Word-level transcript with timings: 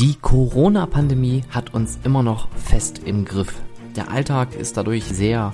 Die 0.00 0.14
Corona-Pandemie 0.14 1.42
hat 1.50 1.74
uns 1.74 1.98
immer 2.04 2.22
noch 2.22 2.46
fest 2.54 3.00
im 3.04 3.24
Griff. 3.24 3.52
Der 3.96 4.12
Alltag 4.12 4.54
ist 4.54 4.76
dadurch 4.76 5.02
sehr 5.02 5.52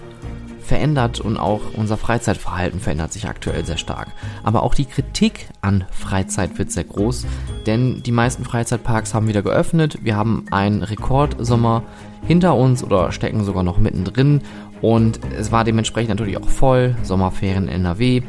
verändert 0.61 1.19
und 1.19 1.39
auch 1.39 1.63
unser 1.75 1.97
Freizeitverhalten 1.97 2.79
verändert 2.79 3.15
sich 3.15 3.27
aktuell 3.27 3.65
sehr 3.65 3.79
stark. 3.79 4.09
Aber 4.43 4.63
auch 4.63 4.75
die 4.75 4.85
Kritik 4.85 5.49
an 5.63 5.87
Freizeit 5.91 6.59
wird 6.59 6.71
sehr 6.71 6.85
groß, 6.85 7.25
denn 7.65 8.03
die 8.03 8.13
meisten 8.13 8.45
Freizeitparks 8.45 9.15
haben 9.15 9.29
wieder 9.29 9.41
geöffnet. 9.41 10.01
Wir 10.03 10.15
haben 10.15 10.45
einen 10.51 10.83
Rekordsommer 10.83 11.83
hinter 12.27 12.55
uns 12.55 12.85
oder 12.85 13.13
stecken 13.13 13.45
sogar 13.45 13.63
noch 13.63 13.79
mittendrin 13.79 14.43
und 14.83 15.21
es 15.39 15.53
war 15.53 15.65
dementsprechend 15.65 16.11
natürlich 16.11 16.37
auch 16.37 16.51
voll, 16.51 16.95
Sommerferien 17.03 17.69
in 17.69 17.77
NRW. 17.77 18.21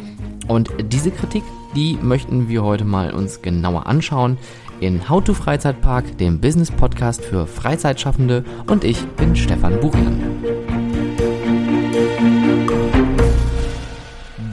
Und 0.47 0.69
diese 0.93 1.11
Kritik, 1.11 1.43
die 1.75 1.97
möchten 2.01 2.47
wir 2.47 2.63
heute 2.63 2.85
mal 2.85 3.13
uns 3.13 3.41
genauer 3.41 3.87
anschauen 3.87 4.37
in 4.79 5.09
How 5.09 5.23
to 5.23 5.33
Freizeitpark, 5.33 6.17
dem 6.17 6.41
Business 6.41 6.71
Podcast 6.71 7.23
für 7.23 7.47
Freizeitschaffende 7.47 8.43
und 8.67 8.83
ich 8.83 9.05
bin 9.15 9.35
Stefan 9.35 9.79
Burian. 9.79 10.21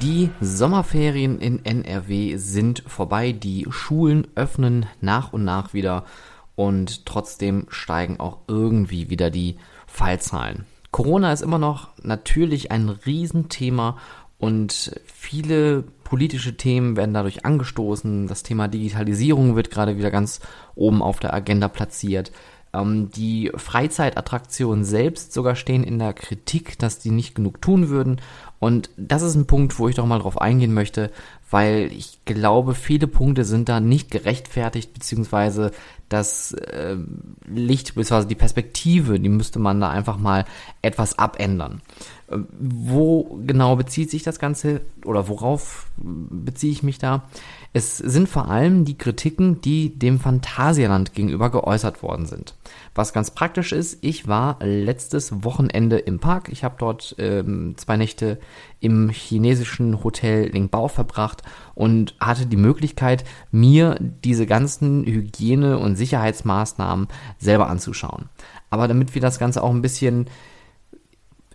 Die 0.00 0.30
Sommerferien 0.40 1.38
in 1.40 1.64
NRW 1.64 2.36
sind 2.36 2.82
vorbei, 2.86 3.32
die 3.32 3.66
Schulen 3.70 4.28
öffnen 4.34 4.86
nach 5.00 5.32
und 5.32 5.44
nach 5.44 5.74
wieder 5.74 6.04
und 6.54 7.06
trotzdem 7.06 7.66
steigen 7.68 8.20
auch 8.20 8.38
irgendwie 8.46 9.10
wieder 9.10 9.30
die 9.30 9.56
Fallzahlen. 9.86 10.66
Corona 10.90 11.32
ist 11.32 11.42
immer 11.42 11.58
noch 11.58 11.88
natürlich 12.02 12.70
ein 12.70 12.88
Riesenthema 12.88 13.96
und 14.42 15.00
viele 15.06 15.84
politische 16.02 16.56
Themen 16.56 16.96
werden 16.96 17.14
dadurch 17.14 17.44
angestoßen. 17.44 18.26
Das 18.26 18.42
Thema 18.42 18.66
Digitalisierung 18.66 19.54
wird 19.54 19.70
gerade 19.70 19.96
wieder 19.98 20.10
ganz 20.10 20.40
oben 20.74 21.00
auf 21.00 21.20
der 21.20 21.32
Agenda 21.32 21.68
platziert. 21.68 22.32
Ähm, 22.74 23.10
die 23.12 23.52
Freizeitattraktionen 23.54 24.84
selbst 24.84 25.32
sogar 25.32 25.54
stehen 25.54 25.84
in 25.84 26.00
der 26.00 26.12
Kritik, 26.12 26.76
dass 26.76 26.98
die 26.98 27.12
nicht 27.12 27.36
genug 27.36 27.62
tun 27.62 27.88
würden. 27.88 28.20
Und 28.58 28.90
das 28.96 29.22
ist 29.22 29.36
ein 29.36 29.46
Punkt, 29.46 29.78
wo 29.78 29.88
ich 29.88 29.94
doch 29.94 30.06
mal 30.06 30.18
drauf 30.18 30.40
eingehen 30.40 30.74
möchte, 30.74 31.12
weil 31.48 31.92
ich 31.92 32.24
glaube, 32.24 32.74
viele 32.74 33.06
Punkte 33.06 33.44
sind 33.44 33.68
da 33.68 33.78
nicht 33.78 34.10
gerechtfertigt, 34.10 34.92
beziehungsweise 34.92 35.70
das 36.08 36.52
äh, 36.52 36.96
Licht, 37.46 37.94
beziehungsweise 37.94 38.26
die 38.26 38.34
Perspektive, 38.34 39.20
die 39.20 39.28
müsste 39.28 39.60
man 39.60 39.80
da 39.80 39.90
einfach 39.90 40.18
mal 40.18 40.46
etwas 40.82 41.16
abändern. 41.16 41.80
Wo 42.58 43.38
genau 43.46 43.76
bezieht 43.76 44.10
sich 44.10 44.22
das 44.22 44.38
Ganze 44.38 44.80
oder 45.04 45.28
worauf 45.28 45.86
beziehe 45.96 46.72
ich 46.72 46.82
mich 46.82 46.98
da? 46.98 47.24
Es 47.72 47.96
sind 47.96 48.28
vor 48.28 48.48
allem 48.48 48.84
die 48.84 48.98
Kritiken, 48.98 49.60
die 49.62 49.98
dem 49.98 50.20
Phantasialand 50.20 51.14
gegenüber 51.14 51.50
geäußert 51.50 52.02
worden 52.02 52.26
sind. 52.26 52.54
Was 52.94 53.14
ganz 53.14 53.30
praktisch 53.30 53.72
ist, 53.72 53.98
ich 54.02 54.28
war 54.28 54.58
letztes 54.62 55.42
Wochenende 55.42 55.98
im 55.98 56.18
Park. 56.18 56.50
Ich 56.50 56.64
habe 56.64 56.74
dort 56.78 57.14
ähm, 57.18 57.74
zwei 57.78 57.96
Nächte 57.96 58.38
im 58.80 59.08
chinesischen 59.08 60.04
Hotel 60.04 60.50
Lingbao 60.50 60.88
verbracht 60.88 61.42
und 61.74 62.14
hatte 62.20 62.44
die 62.44 62.56
Möglichkeit, 62.56 63.24
mir 63.50 63.96
diese 64.00 64.44
ganzen 64.44 65.04
Hygiene- 65.04 65.78
und 65.78 65.96
Sicherheitsmaßnahmen 65.96 67.08
selber 67.38 67.68
anzuschauen. 67.70 68.28
Aber 68.68 68.88
damit 68.88 69.14
wir 69.14 69.22
das 69.22 69.38
Ganze 69.38 69.62
auch 69.62 69.70
ein 69.70 69.82
bisschen 69.82 70.26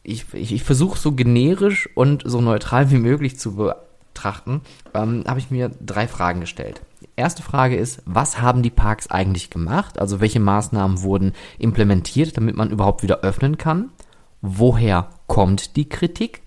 ich, 0.08 0.34
ich, 0.34 0.54
ich 0.54 0.64
versuche 0.64 0.98
so 0.98 1.12
generisch 1.12 1.90
und 1.94 2.24
so 2.26 2.40
neutral 2.40 2.90
wie 2.92 2.98
möglich 2.98 3.38
zu 3.38 3.56
betrachten, 3.56 4.62
ähm, 4.94 5.26
habe 5.28 5.40
ich 5.40 5.52
mir 5.52 5.70
drei 5.86 6.08
Fragen 6.08 6.40
gestellt. 6.40 6.82
Erste 7.18 7.44
Frage 7.44 7.76
ist, 7.76 8.02
was 8.06 8.42
haben 8.42 8.64
die 8.64 8.70
Parks 8.70 9.08
eigentlich 9.12 9.50
gemacht? 9.50 10.00
Also 10.00 10.22
welche 10.22 10.40
Maßnahmen 10.40 11.04
wurden 11.04 11.34
implementiert, 11.60 12.38
damit 12.38 12.56
man 12.56 12.72
überhaupt 12.72 13.04
wieder 13.04 13.20
öffnen 13.20 13.58
kann? 13.58 13.90
Woher 14.42 15.10
kommt 15.28 15.76
die 15.76 15.90
Kritik? 15.90 16.42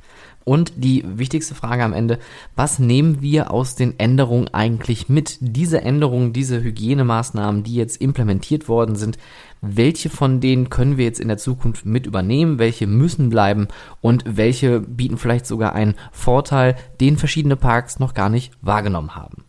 Und 0.44 0.72
die 0.76 1.04
wichtigste 1.06 1.54
Frage 1.54 1.84
am 1.84 1.92
Ende, 1.92 2.18
was 2.56 2.78
nehmen 2.78 3.20
wir 3.20 3.50
aus 3.50 3.74
den 3.74 3.98
Änderungen 3.98 4.48
eigentlich 4.48 5.08
mit? 5.10 5.36
Diese 5.40 5.82
Änderungen, 5.82 6.32
diese 6.32 6.62
Hygienemaßnahmen, 6.62 7.62
die 7.62 7.74
jetzt 7.74 8.00
implementiert 8.00 8.66
worden 8.66 8.96
sind, 8.96 9.18
welche 9.60 10.10
von 10.10 10.40
denen 10.40 10.70
können 10.70 10.96
wir 10.96 11.04
jetzt 11.04 11.20
in 11.20 11.28
der 11.28 11.38
Zukunft 11.38 11.84
mit 11.84 12.06
übernehmen, 12.06 12.58
welche 12.58 12.86
müssen 12.86 13.30
bleiben 13.30 13.68
und 14.00 14.24
welche 14.26 14.80
bieten 14.80 15.18
vielleicht 15.18 15.46
sogar 15.46 15.74
einen 15.74 15.94
Vorteil, 16.12 16.76
den 17.00 17.16
verschiedene 17.16 17.56
Parks 17.56 17.98
noch 17.98 18.14
gar 18.14 18.28
nicht 18.28 18.52
wahrgenommen 18.62 19.14
haben. 19.14 19.44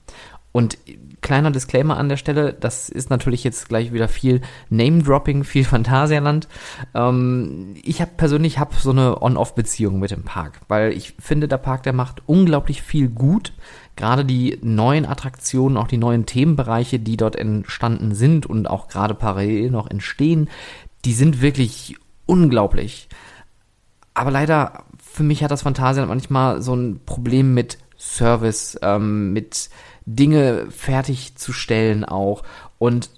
Und 0.52 0.78
kleiner 1.22 1.52
Disclaimer 1.52 1.98
an 1.98 2.10
der 2.10 2.18
Stelle, 2.18 2.54
das 2.54 2.90
ist 2.90 3.10
natürlich 3.10 3.44
jetzt 3.44 3.70
gleich 3.70 3.94
wieder 3.94 4.08
viel 4.08 4.42
Name-Dropping, 4.70 5.44
viel 5.44 5.64
Phantasialand. 5.66 6.48
Ähm, 6.94 7.76
ich 7.84 8.02
habe 8.02 8.12
persönlich 8.18 8.60
hab 8.60 8.74
so 8.74 8.92
eine 8.92 9.22
On-Off-Beziehung 9.22 10.00
mit 10.00 10.12
dem 10.12 10.24
Park, 10.24 10.62
weil 10.68 10.92
ich 10.92 11.14
finde, 11.20 11.48
der 11.48 11.58
Park, 11.58 11.84
der 11.84 11.94
macht 11.94 12.24
unglaublich 12.26 12.82
viel 12.82 13.08
gut. 13.08 13.54
Gerade 13.96 14.26
die 14.26 14.58
neuen 14.62 15.06
Attraktionen, 15.06 15.78
auch 15.78 15.88
die 15.88 15.98
neuen 15.98 16.26
Themenbereiche, 16.26 17.00
die 17.00 17.18
dort 17.18 17.36
entstanden 17.36 18.16
sind 18.16 18.46
und 18.46 18.70
auch 18.70 18.88
gerade 18.88 19.14
parallel 19.14 19.70
noch 19.70 19.90
entstehen, 19.90 20.50
die 21.06 21.14
sind 21.14 21.42
wirklich 21.42 21.96
unglaublich. 22.26 23.10
Aber 24.14 24.32
leider, 24.32 24.86
für 25.02 25.24
mich 25.24 25.44
hat 25.44 25.52
das 25.52 25.62
Phantasialand 25.62 26.10
manchmal 26.10 26.62
so 26.62 26.76
ein 26.76 27.00
Problem 27.06 27.54
mit 27.54 27.78
Service, 27.98 28.78
ähm, 28.82 29.34
mit 29.34 29.70
Dinge 30.06 30.68
fertigzustellen 30.70 32.04
auch. 32.06 32.44
Und 32.78 33.10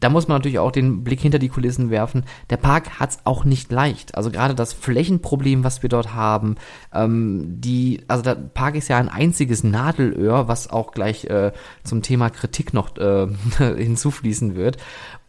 da 0.00 0.08
muss 0.08 0.28
man 0.28 0.36
natürlich 0.38 0.58
auch 0.58 0.72
den 0.72 1.04
Blick 1.04 1.20
hinter 1.20 1.38
die 1.38 1.48
Kulissen 1.48 1.90
werfen. 1.90 2.24
Der 2.50 2.56
Park 2.56 3.00
hat 3.00 3.10
es 3.10 3.18
auch 3.24 3.44
nicht 3.44 3.70
leicht. 3.70 4.14
Also 4.14 4.30
gerade 4.30 4.54
das 4.54 4.72
Flächenproblem, 4.72 5.64
was 5.64 5.82
wir 5.82 5.88
dort 5.88 6.14
haben, 6.14 6.56
ähm, 6.92 7.60
die, 7.60 8.02
also 8.08 8.22
der 8.22 8.34
Park 8.34 8.74
ist 8.74 8.88
ja 8.88 8.98
ein 8.98 9.08
einziges 9.08 9.64
Nadelöhr, 9.64 10.48
was 10.48 10.70
auch 10.70 10.92
gleich 10.92 11.24
äh, 11.24 11.52
zum 11.84 12.02
Thema 12.02 12.30
Kritik 12.30 12.74
noch 12.74 12.96
äh, 12.96 13.26
hinzufließen 13.58 14.54
wird. 14.54 14.78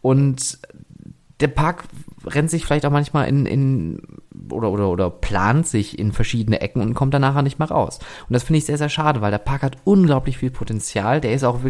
Und 0.00 0.58
der 1.40 1.48
Park 1.48 1.84
rennt 2.26 2.50
sich 2.50 2.64
vielleicht 2.64 2.84
auch 2.84 2.90
manchmal 2.90 3.28
in, 3.28 3.46
in 3.46 4.02
oder, 4.50 4.70
oder, 4.70 4.88
oder 4.88 5.10
plant 5.10 5.66
sich 5.66 5.98
in 5.98 6.12
verschiedene 6.12 6.60
Ecken 6.60 6.82
und 6.82 6.94
kommt 6.94 7.14
dann 7.14 7.22
nachher 7.22 7.42
nicht 7.42 7.58
mehr 7.60 7.68
raus. 7.68 8.00
Und 8.28 8.32
das 8.32 8.42
finde 8.42 8.58
ich 8.58 8.64
sehr, 8.64 8.78
sehr 8.78 8.88
schade, 8.88 9.20
weil 9.20 9.30
der 9.30 9.38
Park 9.38 9.62
hat 9.62 9.76
unglaublich 9.84 10.38
viel 10.38 10.50
Potenzial. 10.50 11.20
Der 11.20 11.32
ist 11.32 11.44
auch 11.44 11.60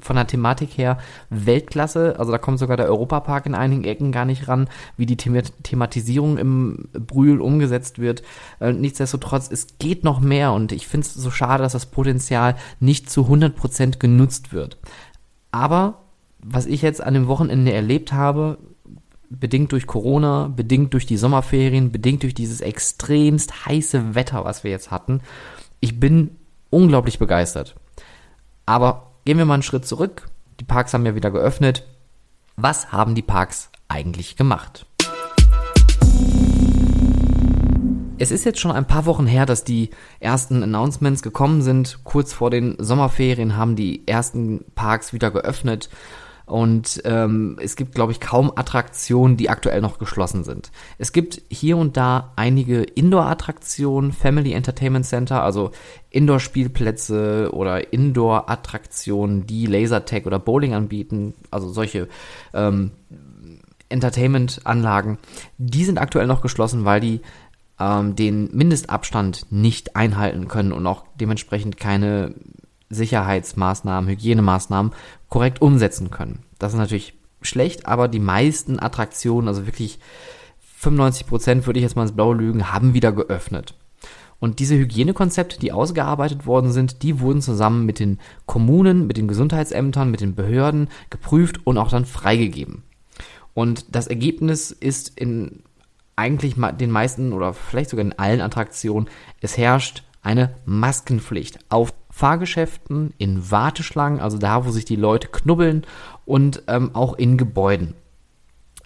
von 0.00 0.16
der 0.16 0.26
Thematik 0.26 0.78
her 0.78 0.98
Weltklasse. 1.28 2.16
Also 2.18 2.30
da 2.30 2.38
kommt 2.38 2.60
sogar 2.60 2.76
der 2.76 2.86
Europapark 2.86 3.46
in 3.46 3.54
einigen 3.54 3.84
Ecken 3.84 4.12
gar 4.12 4.24
nicht 4.24 4.46
ran, 4.46 4.68
wie 4.96 5.06
die 5.06 5.16
The 5.20 5.42
Thematisierung 5.62 6.38
im 6.38 6.88
Brühl 6.92 7.40
umgesetzt 7.40 7.98
wird. 7.98 8.22
Äh, 8.60 8.72
nichtsdestotrotz, 8.72 9.50
es 9.50 9.78
geht 9.78 10.04
noch 10.04 10.20
mehr 10.20 10.52
und 10.52 10.70
ich 10.70 10.86
finde 10.86 11.06
es 11.06 11.14
so 11.14 11.30
schade, 11.30 11.62
dass 11.64 11.72
das 11.72 11.86
Potenzial 11.86 12.54
nicht 12.78 13.10
zu 13.10 13.22
100% 13.22 13.98
genutzt 13.98 14.52
wird. 14.52 14.78
Aber 15.50 16.02
was 16.42 16.66
ich 16.66 16.82
jetzt 16.82 17.02
an 17.02 17.14
dem 17.14 17.26
Wochenende 17.26 17.72
erlebt 17.72 18.12
habe, 18.12 18.58
bedingt 19.30 19.70
durch 19.72 19.86
Corona, 19.86 20.48
bedingt 20.54 20.92
durch 20.92 21.06
die 21.06 21.16
Sommerferien, 21.16 21.92
bedingt 21.92 22.24
durch 22.24 22.34
dieses 22.34 22.60
extremst 22.60 23.64
heiße 23.64 24.14
Wetter, 24.14 24.44
was 24.44 24.64
wir 24.64 24.72
jetzt 24.72 24.90
hatten. 24.90 25.20
Ich 25.78 26.00
bin 26.00 26.36
unglaublich 26.68 27.18
begeistert. 27.18 27.76
Aber 28.66 29.12
gehen 29.24 29.38
wir 29.38 29.44
mal 29.44 29.54
einen 29.54 29.62
Schritt 29.62 29.86
zurück. 29.86 30.28
Die 30.58 30.64
Parks 30.64 30.92
haben 30.92 31.06
ja 31.06 31.14
wieder 31.14 31.30
geöffnet. 31.30 31.86
Was 32.56 32.92
haben 32.92 33.14
die 33.14 33.22
Parks 33.22 33.70
eigentlich 33.88 34.36
gemacht? 34.36 34.84
Es 38.18 38.30
ist 38.30 38.44
jetzt 38.44 38.60
schon 38.60 38.72
ein 38.72 38.86
paar 38.86 39.06
Wochen 39.06 39.26
her, 39.26 39.46
dass 39.46 39.64
die 39.64 39.90
ersten 40.18 40.62
Announcements 40.62 41.22
gekommen 41.22 41.62
sind. 41.62 42.00
Kurz 42.04 42.34
vor 42.34 42.50
den 42.50 42.76
Sommerferien 42.78 43.56
haben 43.56 43.76
die 43.76 44.06
ersten 44.06 44.64
Parks 44.74 45.14
wieder 45.14 45.30
geöffnet 45.30 45.88
und 46.50 47.00
ähm, 47.04 47.56
es 47.62 47.76
gibt, 47.76 47.94
glaube 47.94 48.10
ich, 48.10 48.18
kaum 48.18 48.50
Attraktionen, 48.54 49.36
die 49.36 49.50
aktuell 49.50 49.80
noch 49.80 49.98
geschlossen 49.98 50.42
sind. 50.42 50.72
Es 50.98 51.12
gibt 51.12 51.42
hier 51.48 51.76
und 51.76 51.96
da 51.96 52.32
einige 52.34 52.82
Indoor-Attraktionen, 52.82 54.10
Family 54.10 54.52
Entertainment 54.52 55.06
Center, 55.06 55.44
also 55.44 55.70
Indoor-Spielplätze 56.10 57.50
oder 57.52 57.92
Indoor-Attraktionen, 57.92 59.46
die 59.46 59.66
Lasertag 59.66 60.26
oder 60.26 60.40
Bowling 60.40 60.74
anbieten, 60.74 61.34
also 61.52 61.70
solche 61.70 62.08
ähm, 62.52 62.90
Entertainment-Anlagen. 63.88 65.18
Die 65.58 65.84
sind 65.84 65.98
aktuell 65.98 66.26
noch 66.26 66.42
geschlossen, 66.42 66.84
weil 66.84 67.00
die 67.00 67.20
ähm, 67.78 68.16
den 68.16 68.50
Mindestabstand 68.52 69.46
nicht 69.50 69.94
einhalten 69.94 70.48
können 70.48 70.72
und 70.72 70.84
auch 70.88 71.04
dementsprechend 71.14 71.76
keine 71.76 72.34
Sicherheitsmaßnahmen, 72.90 74.10
Hygienemaßnahmen 74.10 74.92
korrekt 75.28 75.62
umsetzen 75.62 76.10
können. 76.10 76.40
Das 76.58 76.72
ist 76.72 76.78
natürlich 76.78 77.14
schlecht, 77.42 77.86
aber 77.86 78.08
die 78.08 78.20
meisten 78.20 78.80
Attraktionen, 78.80 79.48
also 79.48 79.66
wirklich 79.66 79.98
95 80.76 81.26
Prozent 81.26 81.66
würde 81.66 81.78
ich 81.78 81.84
jetzt 81.84 81.96
mal 81.96 82.02
ins 82.02 82.12
Blaue 82.16 82.36
lügen, 82.36 82.72
haben 82.72 82.94
wieder 82.94 83.12
geöffnet. 83.12 83.74
Und 84.38 84.58
diese 84.58 84.76
Hygienekonzepte, 84.76 85.58
die 85.58 85.72
ausgearbeitet 85.72 86.46
worden 86.46 86.72
sind, 86.72 87.02
die 87.02 87.20
wurden 87.20 87.42
zusammen 87.42 87.84
mit 87.84 87.98
den 87.98 88.18
Kommunen, 88.46 89.06
mit 89.06 89.18
den 89.18 89.28
Gesundheitsämtern, 89.28 90.10
mit 90.10 90.22
den 90.22 90.34
Behörden 90.34 90.88
geprüft 91.10 91.66
und 91.66 91.76
auch 91.76 91.90
dann 91.90 92.06
freigegeben. 92.06 92.82
Und 93.52 93.94
das 93.94 94.06
Ergebnis 94.06 94.70
ist 94.70 95.18
in 95.18 95.62
eigentlich 96.16 96.54
den 96.78 96.90
meisten 96.90 97.32
oder 97.32 97.52
vielleicht 97.52 97.90
sogar 97.90 98.04
in 98.04 98.18
allen 98.18 98.40
Attraktionen, 98.40 99.08
es 99.40 99.56
herrscht 99.56 100.04
eine 100.22 100.54
Maskenpflicht 100.64 101.58
auf 101.68 101.92
Fahrgeschäften, 102.20 103.14
in 103.16 103.50
Warteschlangen, 103.50 104.20
also 104.20 104.36
da, 104.36 104.66
wo 104.66 104.70
sich 104.70 104.84
die 104.84 104.96
Leute 104.96 105.28
knubbeln 105.28 105.86
und 106.26 106.62
ähm, 106.66 106.90
auch 106.92 107.14
in 107.14 107.38
Gebäuden. 107.38 107.94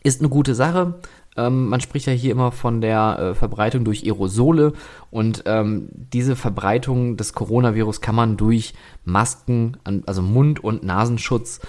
Ist 0.05 0.21
eine 0.21 0.29
gute 0.29 0.55
Sache. 0.55 1.01
Ähm, 1.37 1.67
man 1.69 1.81
spricht 1.81 2.07
ja 2.07 2.13
hier 2.13 2.31
immer 2.31 2.53
von 2.53 2.81
der 2.81 3.19
äh, 3.19 3.35
Verbreitung 3.35 3.85
durch 3.85 4.05
Aerosole 4.05 4.73
und 5.11 5.43
ähm, 5.47 5.89
diese 5.91 6.37
Verbreitung 6.37 7.17
des 7.17 7.33
Coronavirus 7.33 8.01
kann 8.01 8.15
man 8.15 8.37
durch 8.37 8.73
Masken, 9.05 9.79
also 10.07 10.23
Mund- 10.23 10.63
und 10.63 10.85
Nasenschutz 10.85 11.61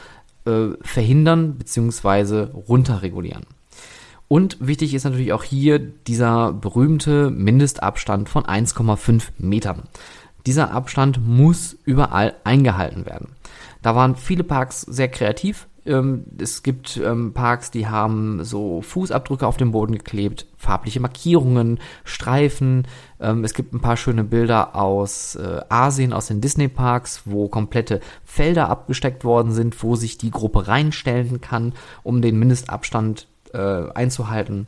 äh, 0.45 0.67
verhindern 0.81 1.55
bzw. 1.55 2.47
runterregulieren. 2.69 3.47
Und 4.27 4.57
wichtig 4.59 4.93
ist 4.93 5.03
natürlich 5.03 5.33
auch 5.33 5.43
hier 5.43 5.79
dieser 5.79 6.53
berühmte 6.53 7.31
Mindestabstand 7.31 8.29
von 8.29 8.43
1,5 8.43 9.29
Metern. 9.39 9.83
Dieser 10.45 10.71
Abstand 10.71 11.25
muss 11.25 11.77
überall 11.85 12.35
eingehalten 12.43 13.05
werden. 13.05 13.29
Da 13.81 13.95
waren 13.95 14.15
viele 14.15 14.43
Parks 14.43 14.81
sehr 14.81 15.07
kreativ. 15.07 15.67
Ähm, 15.85 16.25
es 16.39 16.63
gibt 16.63 16.97
ähm, 16.97 17.33
Parks, 17.33 17.69
die 17.71 17.87
haben 17.87 18.43
so 18.43 18.81
Fußabdrücke 18.81 19.45
auf 19.45 19.57
dem 19.57 19.71
Boden 19.71 19.93
geklebt, 19.93 20.47
farbliche 20.57 20.99
Markierungen, 20.99 21.79
Streifen. 22.03 22.87
Ähm, 23.19 23.43
es 23.43 23.53
gibt 23.53 23.73
ein 23.73 23.81
paar 23.81 23.97
schöne 23.97 24.23
Bilder 24.23 24.75
aus 24.75 25.35
äh, 25.35 25.61
Asien, 25.69 26.13
aus 26.13 26.27
den 26.27 26.41
Disney-Parks, 26.41 27.23
wo 27.25 27.47
komplette 27.47 27.99
Felder 28.23 28.69
abgesteckt 28.69 29.23
worden 29.23 29.51
sind, 29.51 29.81
wo 29.83 29.95
sich 29.95 30.17
die 30.17 30.31
Gruppe 30.31 30.67
reinstellen 30.67 31.41
kann, 31.41 31.73
um 32.01 32.21
den 32.21 32.39
Mindestabstand 32.39 33.27
äh, 33.53 33.89
einzuhalten. 33.93 34.67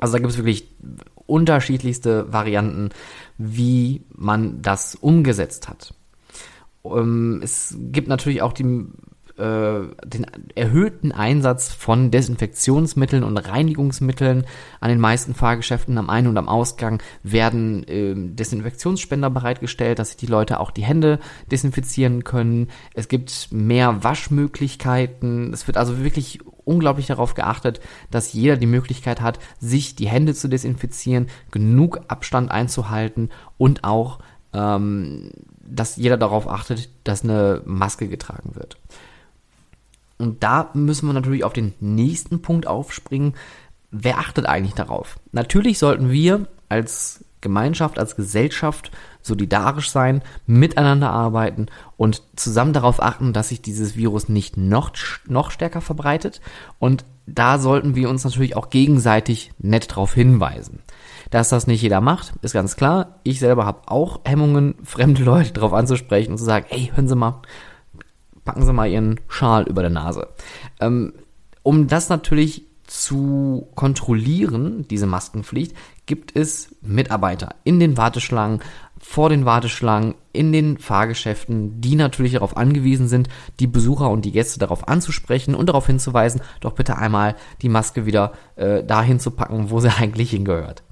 Also 0.00 0.14
da 0.14 0.18
gibt 0.18 0.32
es 0.32 0.38
wirklich 0.38 0.68
unterschiedlichste 1.26 2.32
Varianten, 2.32 2.90
wie 3.38 4.02
man 4.14 4.62
das 4.62 4.94
umgesetzt 4.94 5.68
hat. 5.68 5.94
Ähm, 6.84 7.40
es 7.42 7.76
gibt 7.78 8.08
natürlich 8.08 8.42
auch 8.42 8.52
die 8.52 8.86
den 9.40 10.26
erhöhten 10.54 11.12
Einsatz 11.12 11.72
von 11.72 12.10
Desinfektionsmitteln 12.10 13.24
und 13.24 13.36
Reinigungsmitteln 13.38 14.44
an 14.80 14.88
den 14.90 15.00
meisten 15.00 15.34
Fahrgeschäften 15.34 15.96
am 15.98 16.10
Ein- 16.10 16.26
und 16.26 16.36
am 16.36 16.48
Ausgang 16.48 17.02
werden 17.22 17.84
äh, 17.84 18.14
Desinfektionsspender 18.16 19.30
bereitgestellt, 19.30 19.98
dass 19.98 20.08
sich 20.08 20.16
die 20.16 20.26
Leute 20.26 20.60
auch 20.60 20.70
die 20.70 20.84
Hände 20.84 21.18
desinfizieren 21.50 22.24
können. 22.24 22.68
Es 22.94 23.08
gibt 23.08 23.48
mehr 23.50 24.04
Waschmöglichkeiten. 24.04 25.52
Es 25.52 25.66
wird 25.66 25.76
also 25.76 26.02
wirklich 26.02 26.40
unglaublich 26.64 27.06
darauf 27.06 27.34
geachtet, 27.34 27.80
dass 28.10 28.32
jeder 28.32 28.56
die 28.56 28.66
Möglichkeit 28.66 29.20
hat, 29.20 29.38
sich 29.58 29.96
die 29.96 30.08
Hände 30.08 30.34
zu 30.34 30.48
desinfizieren, 30.48 31.28
genug 31.50 32.00
Abstand 32.08 32.50
einzuhalten 32.50 33.30
und 33.56 33.84
auch 33.84 34.20
ähm, 34.52 35.30
dass 35.70 35.96
jeder 35.96 36.16
darauf 36.16 36.48
achtet, 36.48 36.90
dass 37.04 37.22
eine 37.22 37.62
Maske 37.64 38.08
getragen 38.08 38.54
wird. 38.54 38.76
Und 40.20 40.42
da 40.42 40.70
müssen 40.74 41.06
wir 41.06 41.12
natürlich 41.12 41.44
auf 41.44 41.52
den 41.52 41.74
nächsten 41.80 42.42
Punkt 42.42 42.66
aufspringen. 42.66 43.34
Wer 43.90 44.18
achtet 44.18 44.46
eigentlich 44.46 44.74
darauf? 44.74 45.18
Natürlich 45.32 45.78
sollten 45.78 46.10
wir 46.10 46.46
als 46.68 47.24
Gemeinschaft, 47.40 47.98
als 47.98 48.16
Gesellschaft 48.16 48.90
solidarisch 49.22 49.90
sein, 49.90 50.22
miteinander 50.46 51.10
arbeiten 51.10 51.66
und 51.96 52.22
zusammen 52.36 52.72
darauf 52.72 53.02
achten, 53.02 53.32
dass 53.32 53.48
sich 53.48 53.62
dieses 53.62 53.96
Virus 53.96 54.28
nicht 54.28 54.56
noch, 54.56 54.92
noch 55.26 55.50
stärker 55.50 55.80
verbreitet. 55.80 56.40
Und 56.78 57.04
da 57.26 57.58
sollten 57.58 57.94
wir 57.94 58.10
uns 58.10 58.24
natürlich 58.24 58.56
auch 58.56 58.70
gegenseitig 58.70 59.52
nett 59.58 59.90
darauf 59.90 60.14
hinweisen. 60.14 60.80
Dass 61.30 61.48
das 61.48 61.66
nicht 61.66 61.82
jeder 61.82 62.00
macht, 62.00 62.32
ist 62.42 62.52
ganz 62.52 62.76
klar. 62.76 63.20
Ich 63.22 63.38
selber 63.38 63.64
habe 63.64 63.82
auch 63.86 64.20
Hemmungen, 64.24 64.74
fremde 64.84 65.22
Leute 65.22 65.52
darauf 65.52 65.72
anzusprechen 65.72 66.32
und 66.32 66.38
zu 66.38 66.44
sagen, 66.44 66.66
hey, 66.68 66.90
hören 66.94 67.08
Sie 67.08 67.16
mal, 67.16 67.40
packen 68.44 68.64
Sie 68.64 68.72
mal 68.72 68.90
Ihren 68.90 69.20
Schal 69.28 69.64
über 69.64 69.82
der 69.82 69.90
Nase. 69.90 70.28
Ähm, 70.80 71.12
um 71.62 71.86
das 71.86 72.08
natürlich 72.08 72.64
zu 72.86 73.68
kontrollieren, 73.76 74.86
diese 74.88 75.06
Maskenpflicht, 75.06 75.76
gibt 76.06 76.34
es 76.34 76.74
Mitarbeiter 76.82 77.54
in 77.62 77.78
den 77.78 77.96
Warteschlangen, 77.96 78.60
vor 78.98 79.30
den 79.30 79.44
Warteschlangen, 79.44 80.14
in 80.32 80.52
den 80.52 80.76
Fahrgeschäften, 80.76 81.80
die 81.80 81.94
natürlich 81.94 82.32
darauf 82.32 82.56
angewiesen 82.56 83.08
sind, 83.08 83.28
die 83.60 83.66
Besucher 83.66 84.10
und 84.10 84.24
die 84.24 84.32
Gäste 84.32 84.58
darauf 84.58 84.88
anzusprechen 84.88 85.54
und 85.54 85.68
darauf 85.68 85.86
hinzuweisen, 85.86 86.42
doch 86.60 86.72
bitte 86.72 86.98
einmal 86.98 87.36
die 87.62 87.68
Maske 87.68 88.06
wieder 88.06 88.32
äh, 88.56 88.84
dahin 88.84 89.20
zu 89.20 89.30
packen, 89.30 89.70
wo 89.70 89.80
sie 89.80 89.88
eigentlich 89.96 90.30
hingehört. 90.30 90.82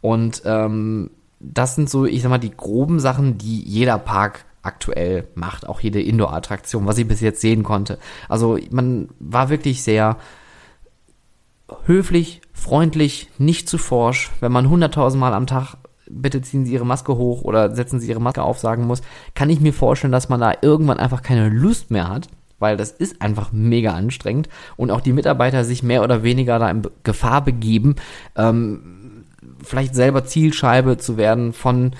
Und 0.00 0.42
ähm, 0.44 1.10
das 1.40 1.74
sind 1.74 1.90
so, 1.90 2.04
ich 2.04 2.22
sag 2.22 2.28
mal, 2.28 2.38
die 2.38 2.56
groben 2.56 3.00
Sachen, 3.00 3.38
die 3.38 3.62
jeder 3.62 3.98
Park 3.98 4.44
aktuell 4.66 5.28
macht, 5.34 5.66
auch 5.66 5.80
jede 5.80 6.02
Indoor-Attraktion, 6.02 6.86
was 6.86 6.98
ich 6.98 7.08
bis 7.08 7.20
jetzt 7.20 7.40
sehen 7.40 7.62
konnte. 7.62 7.98
Also 8.28 8.58
man 8.70 9.08
war 9.18 9.48
wirklich 9.48 9.82
sehr 9.82 10.16
höflich, 11.84 12.42
freundlich, 12.52 13.28
nicht 13.38 13.68
zu 13.68 13.78
forsch. 13.78 14.30
Wenn 14.40 14.52
man 14.52 14.68
hunderttausendmal 14.68 15.34
am 15.34 15.46
Tag 15.46 15.76
bitte 16.08 16.40
ziehen 16.42 16.64
Sie 16.64 16.72
Ihre 16.72 16.86
Maske 16.86 17.16
hoch 17.16 17.42
oder 17.42 17.74
setzen 17.74 18.00
Sie 18.00 18.08
Ihre 18.08 18.20
Maske 18.20 18.42
auf 18.42 18.58
sagen 18.58 18.86
muss, 18.86 19.02
kann 19.34 19.50
ich 19.50 19.60
mir 19.60 19.72
vorstellen, 19.72 20.12
dass 20.12 20.28
man 20.28 20.40
da 20.40 20.52
irgendwann 20.62 20.98
einfach 20.98 21.22
keine 21.22 21.48
Lust 21.48 21.90
mehr 21.90 22.08
hat, 22.08 22.28
weil 22.58 22.76
das 22.76 22.90
ist 22.90 23.20
einfach 23.22 23.52
mega 23.52 23.92
anstrengend 23.92 24.48
und 24.76 24.90
auch 24.90 25.00
die 25.00 25.12
Mitarbeiter 25.12 25.64
sich 25.64 25.82
mehr 25.82 26.02
oder 26.02 26.22
weniger 26.22 26.58
da 26.58 26.70
in 26.70 26.82
Gefahr 27.02 27.44
begeben, 27.44 27.96
ähm, 28.36 29.24
vielleicht 29.62 29.94
selber 29.94 30.24
Zielscheibe 30.24 30.98
zu 30.98 31.16
werden 31.16 31.52
von 31.52 31.92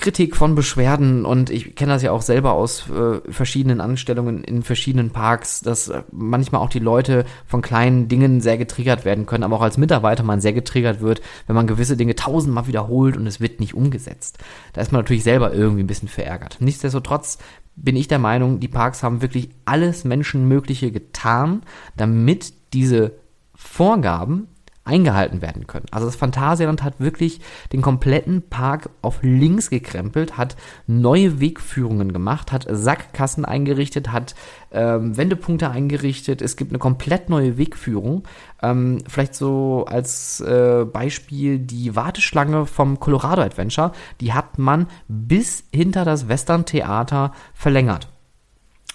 Kritik 0.00 0.34
von 0.34 0.54
Beschwerden 0.54 1.24
und 1.24 1.50
ich 1.50 1.74
kenne 1.74 1.92
das 1.92 2.02
ja 2.02 2.10
auch 2.10 2.22
selber 2.22 2.52
aus 2.52 2.88
äh, 2.90 3.20
verschiedenen 3.30 3.80
Anstellungen 3.80 4.42
in 4.42 4.62
verschiedenen 4.62 5.10
Parks, 5.10 5.60
dass 5.60 5.88
äh, 5.88 6.02
manchmal 6.10 6.62
auch 6.62 6.70
die 6.70 6.78
Leute 6.78 7.24
von 7.46 7.62
kleinen 7.62 8.08
Dingen 8.08 8.40
sehr 8.40 8.58
getriggert 8.58 9.04
werden 9.04 9.26
können, 9.26 9.44
aber 9.44 9.56
auch 9.56 9.62
als 9.62 9.78
Mitarbeiter 9.78 10.22
man 10.22 10.40
sehr 10.40 10.54
getriggert 10.54 11.00
wird, 11.00 11.20
wenn 11.46 11.56
man 11.56 11.66
gewisse 11.66 11.96
Dinge 11.96 12.14
tausendmal 12.14 12.66
wiederholt 12.66 13.16
und 13.16 13.26
es 13.26 13.40
wird 13.40 13.60
nicht 13.60 13.74
umgesetzt. 13.74 14.38
Da 14.72 14.80
ist 14.80 14.90
man 14.90 15.02
natürlich 15.02 15.22
selber 15.22 15.52
irgendwie 15.52 15.82
ein 15.82 15.88
bisschen 15.88 16.08
verärgert. 16.08 16.56
Nichtsdestotrotz 16.60 17.38
bin 17.76 17.96
ich 17.96 18.08
der 18.08 18.18
Meinung, 18.18 18.60
die 18.60 18.68
Parks 18.68 19.02
haben 19.02 19.22
wirklich 19.22 19.50
alles 19.64 20.04
Menschenmögliche 20.04 20.92
getan, 20.92 21.62
damit 21.96 22.52
diese 22.72 23.12
Vorgaben 23.54 24.48
eingehalten 24.90 25.40
werden 25.40 25.68
können. 25.68 25.86
Also 25.92 26.06
das 26.06 26.16
Phantasialand 26.16 26.82
hat 26.82 26.98
wirklich 26.98 27.40
den 27.72 27.80
kompletten 27.80 28.42
Park 28.42 28.90
auf 29.02 29.20
links 29.22 29.70
gekrempelt, 29.70 30.36
hat 30.36 30.56
neue 30.88 31.40
Wegführungen 31.40 32.12
gemacht, 32.12 32.50
hat 32.50 32.66
Sackkassen 32.68 33.44
eingerichtet, 33.44 34.10
hat 34.10 34.34
ähm, 34.72 35.16
Wendepunkte 35.16 35.70
eingerichtet. 35.70 36.42
Es 36.42 36.56
gibt 36.56 36.72
eine 36.72 36.78
komplett 36.78 37.30
neue 37.30 37.56
Wegführung. 37.56 38.24
Ähm, 38.62 38.98
vielleicht 39.06 39.36
so 39.36 39.84
als 39.86 40.40
äh, 40.40 40.84
Beispiel 40.84 41.60
die 41.60 41.94
Warteschlange 41.94 42.66
vom 42.66 42.98
Colorado 42.98 43.42
Adventure, 43.42 43.92
die 44.20 44.32
hat 44.32 44.58
man 44.58 44.88
bis 45.06 45.64
hinter 45.72 46.04
das 46.04 46.28
Western 46.28 46.66
Theater 46.66 47.32
verlängert. 47.54 48.08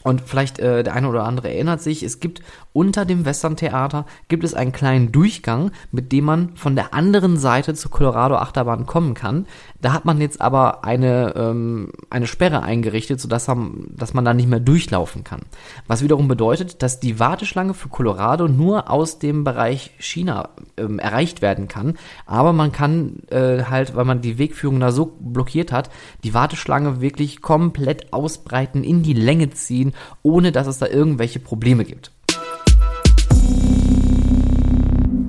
Und 0.05 0.21
vielleicht 0.21 0.59
äh, 0.59 0.83
der 0.83 0.93
eine 0.93 1.09
oder 1.09 1.23
andere 1.23 1.51
erinnert 1.51 1.81
sich, 1.81 2.03
es 2.03 2.19
gibt 2.19 2.43
unter 2.73 3.05
dem 3.05 3.25
Western 3.25 3.55
Theater 3.55 4.05
gibt 4.27 4.43
es 4.43 4.53
einen 4.53 4.71
kleinen 4.71 5.11
Durchgang, 5.11 5.71
mit 5.91 6.11
dem 6.11 6.25
man 6.25 6.55
von 6.55 6.75
der 6.75 6.93
anderen 6.93 7.37
Seite 7.37 7.73
zur 7.73 7.89
Colorado 7.89 8.35
Achterbahn 8.35 8.85
kommen 8.85 9.15
kann. 9.15 9.47
Da 9.81 9.93
hat 9.93 10.05
man 10.05 10.21
jetzt 10.21 10.41
aber 10.41 10.83
eine, 10.83 11.33
ähm, 11.35 11.89
eine 12.11 12.27
Sperre 12.27 12.61
eingerichtet, 12.61 13.19
sodass 13.19 13.47
man, 13.47 13.87
dass 13.95 14.13
man 14.13 14.25
da 14.25 14.35
nicht 14.35 14.47
mehr 14.47 14.59
durchlaufen 14.59 15.23
kann. 15.23 15.41
Was 15.87 16.03
wiederum 16.03 16.27
bedeutet, 16.27 16.83
dass 16.83 16.99
die 16.99 17.19
Warteschlange 17.19 17.73
für 17.73 17.89
Colorado 17.89 18.47
nur 18.47 18.91
aus 18.91 19.17
dem 19.17 19.43
Bereich 19.43 19.89
China 19.97 20.49
ähm, 20.77 20.99
erreicht 20.99 21.41
werden 21.41 21.67
kann. 21.67 21.97
Aber 22.27 22.53
man 22.53 22.71
kann 22.71 23.23
äh, 23.31 23.63
halt, 23.63 23.95
weil 23.95 24.05
man 24.05 24.21
die 24.21 24.37
Wegführung 24.37 24.79
da 24.79 24.91
so 24.91 25.17
blockiert 25.19 25.71
hat, 25.71 25.89
die 26.23 26.35
Warteschlange 26.35 27.01
wirklich 27.01 27.41
komplett 27.41 28.13
ausbreiten, 28.13 28.83
in 28.83 29.01
die 29.01 29.13
Länge 29.13 29.49
ziehen 29.49 29.93
ohne 30.23 30.51
dass 30.51 30.67
es 30.67 30.77
da 30.77 30.87
irgendwelche 30.87 31.39
Probleme 31.39 31.85
gibt. 31.85 32.11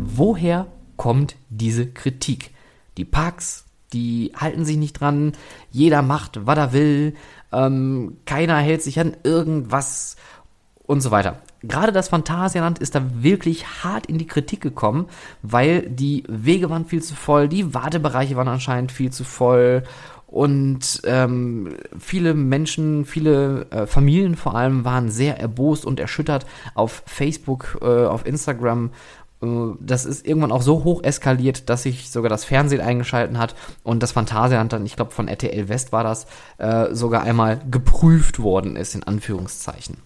Woher 0.05 0.67
kommt 0.97 1.37
diese 1.51 1.87
Kritik? 1.87 2.51
Die 2.97 3.05
Parks, 3.05 3.67
die 3.93 4.33
halten 4.35 4.65
sich 4.65 4.77
nicht 4.77 5.01
dran, 5.01 5.33
jeder 5.71 6.03
macht, 6.03 6.47
was 6.47 6.57
er 6.57 6.73
will, 6.73 7.15
ähm, 7.53 8.17
keiner 8.25 8.57
hält 8.57 8.83
sich 8.83 8.99
an 8.99 9.17
irgendwas 9.23 10.17
und 10.87 11.01
so 11.01 11.11
weiter. 11.11 11.41
Gerade 11.63 11.93
das 11.93 12.09
Phantasialand 12.09 12.79
ist 12.79 12.95
da 12.95 13.03
wirklich 13.23 13.83
hart 13.83 14.07
in 14.07 14.19
die 14.19 14.27
Kritik 14.27 14.61
gekommen, 14.61 15.07
weil 15.43 15.83
die 15.83 16.25
Wege 16.29 16.71
waren 16.71 16.87
viel 16.87 17.03
zu 17.03 17.15
voll, 17.15 17.49
die 17.49 17.75
Wartebereiche 17.75 18.37
waren 18.37 18.49
anscheinend 18.49 18.93
viel 18.93 19.11
zu 19.11 19.25
voll 19.25 19.83
Und 20.27 21.03
ähm, 21.05 21.77
viele 21.99 22.35
Menschen, 22.35 23.05
viele 23.05 23.67
äh, 23.71 23.87
Familien 23.87 24.35
vor 24.35 24.57
allem 24.57 24.85
waren 24.85 25.09
sehr 25.09 25.39
erbost 25.39 25.85
und 25.85 26.01
erschüttert 26.01 26.47
auf 26.75 27.05
Facebook, 27.07 27.79
äh, 27.81 28.07
auf 28.07 28.27
Instagram. 28.27 28.91
Äh, 29.41 29.47
das 29.81 30.05
ist 30.05 30.27
irgendwann 30.27 30.51
auch 30.51 30.63
so 30.63 30.83
hoch 30.83 31.05
eskaliert, 31.05 31.71
dass 31.71 31.85
sich 31.85 32.11
sogar 32.11 32.29
das 32.29 32.45
Fernsehen 32.45 32.81
eingeschalten 32.81 33.39
hat 33.39 33.55
und 33.85 34.03
das 34.03 34.13
Phantasialand 34.13 34.73
dann, 34.73 34.85
ich 34.85 34.97
glaube 34.97 35.13
von 35.13 35.29
RTL 35.29 35.69
West 35.69 35.93
war 35.93 36.03
das, 36.03 36.27
äh, 36.59 36.93
sogar 36.93 37.23
einmal 37.23 37.61
geprüft 37.71 38.41
worden 38.41 38.75
ist, 38.75 38.97
in 38.97 39.05
Anführungszeichen. 39.05 39.99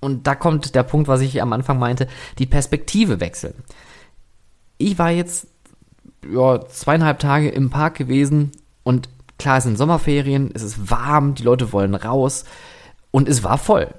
Und 0.00 0.26
da 0.26 0.34
kommt 0.34 0.74
der 0.74 0.82
Punkt, 0.82 1.08
was 1.08 1.20
ich 1.20 1.42
am 1.42 1.52
Anfang 1.52 1.78
meinte, 1.78 2.08
die 2.38 2.46
Perspektive 2.46 3.20
wechseln. 3.20 3.54
Ich 4.78 4.98
war 4.98 5.10
jetzt 5.10 5.46
ja, 6.28 6.66
zweieinhalb 6.66 7.18
Tage 7.18 7.50
im 7.50 7.70
Park 7.70 7.96
gewesen 7.96 8.50
und 8.82 9.08
Klar, 9.42 9.58
es 9.58 9.64
sind 9.64 9.76
Sommerferien, 9.76 10.52
es 10.54 10.62
ist 10.62 10.88
warm, 10.88 11.34
die 11.34 11.42
Leute 11.42 11.72
wollen 11.72 11.96
raus 11.96 12.44
und 13.10 13.28
es 13.28 13.42
war 13.42 13.58
voll. 13.58 13.92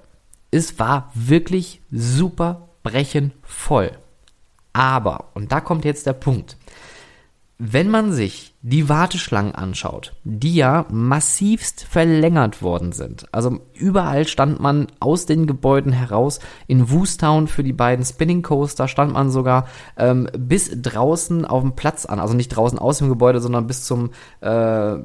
Es 0.52 0.80
war 0.80 1.12
wirklich 1.16 1.82
super 1.92 2.70
brechen 2.82 3.34
voll. 3.42 3.92
Aber, 4.72 5.32
und 5.34 5.52
da 5.52 5.60
kommt 5.60 5.84
jetzt 5.84 6.08
der 6.08 6.14
Punkt, 6.14 6.56
wenn 7.58 7.90
man 7.90 8.14
sich 8.14 8.54
die 8.62 8.88
Warteschlangen 8.88 9.54
anschaut, 9.54 10.14
die 10.24 10.56
ja 10.56 10.86
massivst 10.90 11.84
verlängert 11.84 12.62
worden 12.62 12.94
sind, 12.94 13.26
also 13.34 13.60
überall 13.74 14.26
stand 14.28 14.62
man 14.62 14.88
aus 15.02 15.26
den 15.26 15.46
Gebäuden 15.46 15.92
heraus, 15.92 16.40
in 16.68 16.90
Woostown 16.90 17.48
für 17.48 17.64
die 17.64 17.74
beiden 17.74 18.06
Spinning 18.06 18.44
Coaster 18.44 18.88
stand 18.88 19.12
man 19.12 19.30
sogar 19.30 19.68
ähm, 19.98 20.30
bis 20.38 20.72
draußen 20.74 21.44
auf 21.44 21.64
dem 21.64 21.76
Platz 21.76 22.06
an, 22.06 22.20
also 22.20 22.34
nicht 22.34 22.50
draußen 22.50 22.80
aus 22.80 23.00
dem 23.00 23.10
Gebäude, 23.10 23.42
sondern 23.42 23.68
bis 23.68 23.84
zum 23.84 24.12
äh, 24.40 24.96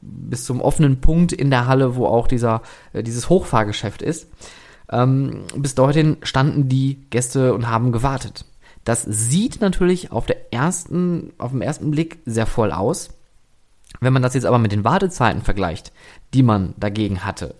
bis 0.00 0.44
zum 0.44 0.60
offenen 0.60 1.00
Punkt 1.00 1.32
in 1.32 1.50
der 1.50 1.66
Halle, 1.66 1.96
wo 1.96 2.06
auch 2.06 2.26
dieser 2.26 2.62
äh, 2.92 3.02
dieses 3.02 3.28
Hochfahrgeschäft 3.28 4.02
ist. 4.02 4.28
Ähm, 4.90 5.44
bis 5.56 5.74
dorthin 5.74 6.16
standen 6.22 6.68
die 6.68 7.06
Gäste 7.10 7.54
und 7.54 7.68
haben 7.68 7.92
gewartet. 7.92 8.44
Das 8.84 9.02
sieht 9.02 9.60
natürlich 9.60 10.12
auf 10.12 10.26
der 10.26 10.52
ersten, 10.52 11.32
auf 11.38 11.50
dem 11.50 11.60
ersten 11.60 11.90
Blick 11.90 12.20
sehr 12.24 12.46
voll 12.46 12.72
aus. 12.72 13.10
Wenn 14.00 14.12
man 14.12 14.22
das 14.22 14.34
jetzt 14.34 14.46
aber 14.46 14.58
mit 14.58 14.72
den 14.72 14.84
Wartezeiten 14.84 15.42
vergleicht, 15.42 15.92
die 16.32 16.42
man 16.42 16.74
dagegen 16.78 17.24
hatte, 17.24 17.54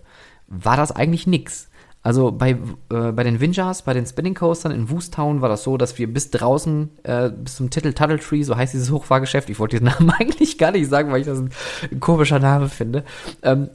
war 0.47 0.77
das 0.77 0.91
eigentlich 0.91 1.27
nix. 1.27 1.68
Also 2.01 2.31
bei, 2.31 2.51
äh, 2.91 3.11
bei 3.11 3.23
den 3.23 3.41
Winjas, 3.41 3.81
bei 3.81 3.93
den 3.93 4.05
Spinning 4.05 4.33
Coastern 4.33 4.71
in 4.71 4.89
Woostown 4.89 5.41
war 5.41 5.49
das 5.49 5.63
so, 5.63 5.75
dass 5.75 5.97
wir 5.97 6.11
bis 6.11 6.31
draußen, 6.31 6.89
äh, 7.03 7.29
bis 7.29 7.57
zum 7.57 7.69
Titel 7.69 7.91
Tuttle 7.91 8.19
Tree, 8.19 8.43
so 8.43 8.55
heißt 8.55 8.73
dieses 8.73 8.89
Hochfahrgeschäft, 8.89 9.49
ich 9.49 9.59
wollte 9.59 9.77
diesen 9.77 9.93
Namen 9.99 10.09
eigentlich 10.17 10.57
gar 10.57 10.71
nicht 10.71 10.89
sagen, 10.89 11.11
weil 11.11 11.21
ich 11.21 11.27
das 11.27 11.39
ein, 11.39 11.99
komischer 11.99 12.39
Name 12.39 12.69
finde, 12.69 13.03
ähm, 13.43 13.69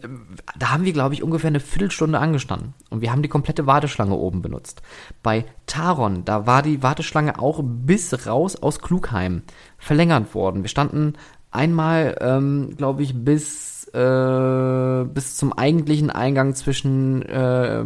da 0.59 0.71
haben 0.71 0.85
wir, 0.87 0.95
glaube 0.95 1.15
ich, 1.15 1.23
ungefähr 1.23 1.49
eine 1.49 1.61
Viertelstunde 1.61 2.19
angestanden 2.19 2.73
und 2.89 3.03
wir 3.03 3.13
haben 3.13 3.21
die 3.21 3.29
komplette 3.29 3.67
Warteschlange 3.67 4.15
oben 4.15 4.41
benutzt. 4.41 4.81
Bei 5.23 5.45
Taron, 5.67 6.25
da 6.25 6.47
war 6.47 6.63
die 6.63 6.83
Warteschlange 6.83 7.39
auch 7.39 7.61
bis 7.63 8.27
raus 8.27 8.57
aus 8.57 8.81
Klugheim 8.81 9.43
verlängert 9.77 10.35
worden. 10.35 10.63
Wir 10.63 10.71
standen 10.71 11.13
einmal, 11.51 12.17
ähm, 12.21 12.75
glaube 12.77 13.03
ich, 13.03 13.15
bis 13.15 13.74
äh, 13.95 15.05
bis 15.05 15.37
zum 15.37 15.53
eigentlichen 15.53 16.11
Eingang 16.11 16.55
zwischen 16.55 17.23
äh, 17.23 17.85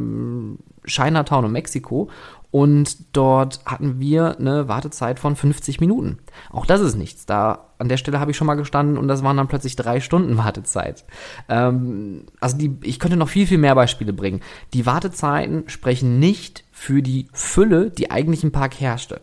Chinatown 0.87 1.45
und 1.45 1.53
Mexiko. 1.53 2.09
Und 2.50 3.15
dort 3.15 3.61
hatten 3.67 4.00
wir 4.00 4.38
eine 4.38 4.69
Wartezeit 4.69 5.19
von 5.19 5.37
50 5.37 5.81
Minuten. 5.81 6.19
Auch 6.50 6.65
das 6.65 6.81
ist 6.81 6.97
nichts. 6.97 7.27
Da 7.27 7.67
an 7.77 7.91
der 7.91 7.99
Stelle 7.99 8.21
habe 8.21 8.31
ich 8.31 8.38
schon 8.38 8.47
mal 8.47 8.55
gestanden 8.55 8.97
und 8.97 9.07
das 9.07 9.23
waren 9.23 9.37
dann 9.37 9.49
plötzlich 9.49 9.77
drei 9.77 10.00
Stunden 10.00 10.38
Wartezeit. 10.38 11.05
Ähm, 11.50 12.25
also 12.41 12.57
die, 12.57 12.79
ich 12.85 12.99
könnte 12.99 13.19
noch 13.19 13.29
viel, 13.29 13.47
viel 13.47 13.59
mehr 13.59 13.75
Beispiele 13.75 14.15
bringen. 14.15 14.41
Die 14.73 14.87
Wartezeiten 14.87 15.65
sprechen 15.69 16.19
nicht 16.19 16.65
für 16.73 17.03
die 17.03 17.29
Fülle, 17.35 17.91
die 17.91 18.11
eigentlich 18.11 18.45
im 18.45 18.53
Park 18.53 18.81
herrschte. 18.81 19.21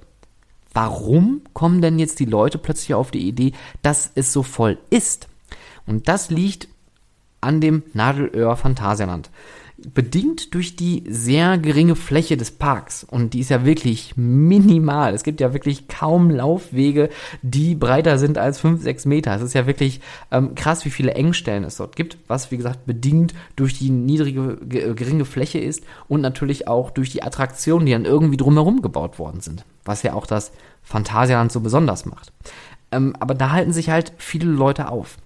Warum 0.72 1.42
kommen 1.54 1.82
denn 1.82 1.98
jetzt 1.98 2.20
die 2.20 2.26
Leute 2.26 2.60
plötzlich 2.60 2.94
auf 2.94 3.10
die 3.10 3.28
Idee, 3.28 3.54
dass 3.82 4.12
es 4.14 4.32
so 4.32 4.44
voll 4.44 4.78
ist? 4.92 5.30
Und 5.88 6.08
das 6.08 6.30
liegt 6.30 6.68
an 7.46 7.62
dem 7.62 7.84
Nadelöhr 7.94 8.58
Phantasialand. 8.58 9.30
Bedingt 9.94 10.54
durch 10.54 10.78
die 10.78 11.04
sehr 11.08 11.58
geringe 11.58 11.98
Fläche 11.98 12.38
des 12.38 12.52
Parks, 12.52 13.04
und 13.04 13.34
die 13.34 13.42
ist 13.42 13.50
ja 13.50 13.66
wirklich 13.66 14.14
minimal. 14.16 15.14
Es 15.14 15.24
gibt 15.24 15.42
ja 15.42 15.54
wirklich 15.54 15.90
kaum 15.90 16.30
Laufwege, 16.30 17.10
die 17.42 17.76
breiter 17.76 18.18
sind 18.18 18.38
als 18.38 18.60
5, 18.60 18.82
6 18.82 19.06
Meter. 19.06 19.36
Es 19.36 19.42
ist 19.42 19.54
ja 19.54 19.68
wirklich 19.68 20.00
ähm, 20.32 20.56
krass, 20.56 20.86
wie 20.86 20.90
viele 20.90 21.14
Engstellen 21.14 21.66
es 21.66 21.76
dort 21.76 21.98
gibt, 21.98 22.18
was 22.28 22.52
wie 22.52 22.58
gesagt 22.58 22.86
bedingt 22.86 23.34
durch 23.58 23.78
die 23.78 23.90
niedrige, 23.90 24.58
geringe 24.66 25.26
Fläche 25.26 25.60
ist 25.60 25.84
und 26.08 26.22
natürlich 26.22 26.70
auch 26.70 26.90
durch 26.90 27.12
die 27.12 27.22
Attraktionen, 27.22 27.86
die 27.86 27.92
dann 27.92 28.06
irgendwie 28.06 28.38
drumherum 28.38 28.82
gebaut 28.82 29.20
worden 29.20 29.42
sind. 29.42 29.66
Was 29.84 30.04
ja 30.04 30.14
auch 30.14 30.26
das 30.26 30.54
Phantasialand 30.84 31.52
so 31.52 31.60
besonders 31.60 32.06
macht. 32.06 32.32
Ähm, 32.92 33.14
aber 33.20 33.36
da 33.36 33.52
halten 33.52 33.74
sich 33.74 33.90
halt 33.90 34.14
viele 34.18 34.50
Leute 34.50 34.90
auf 34.90 35.18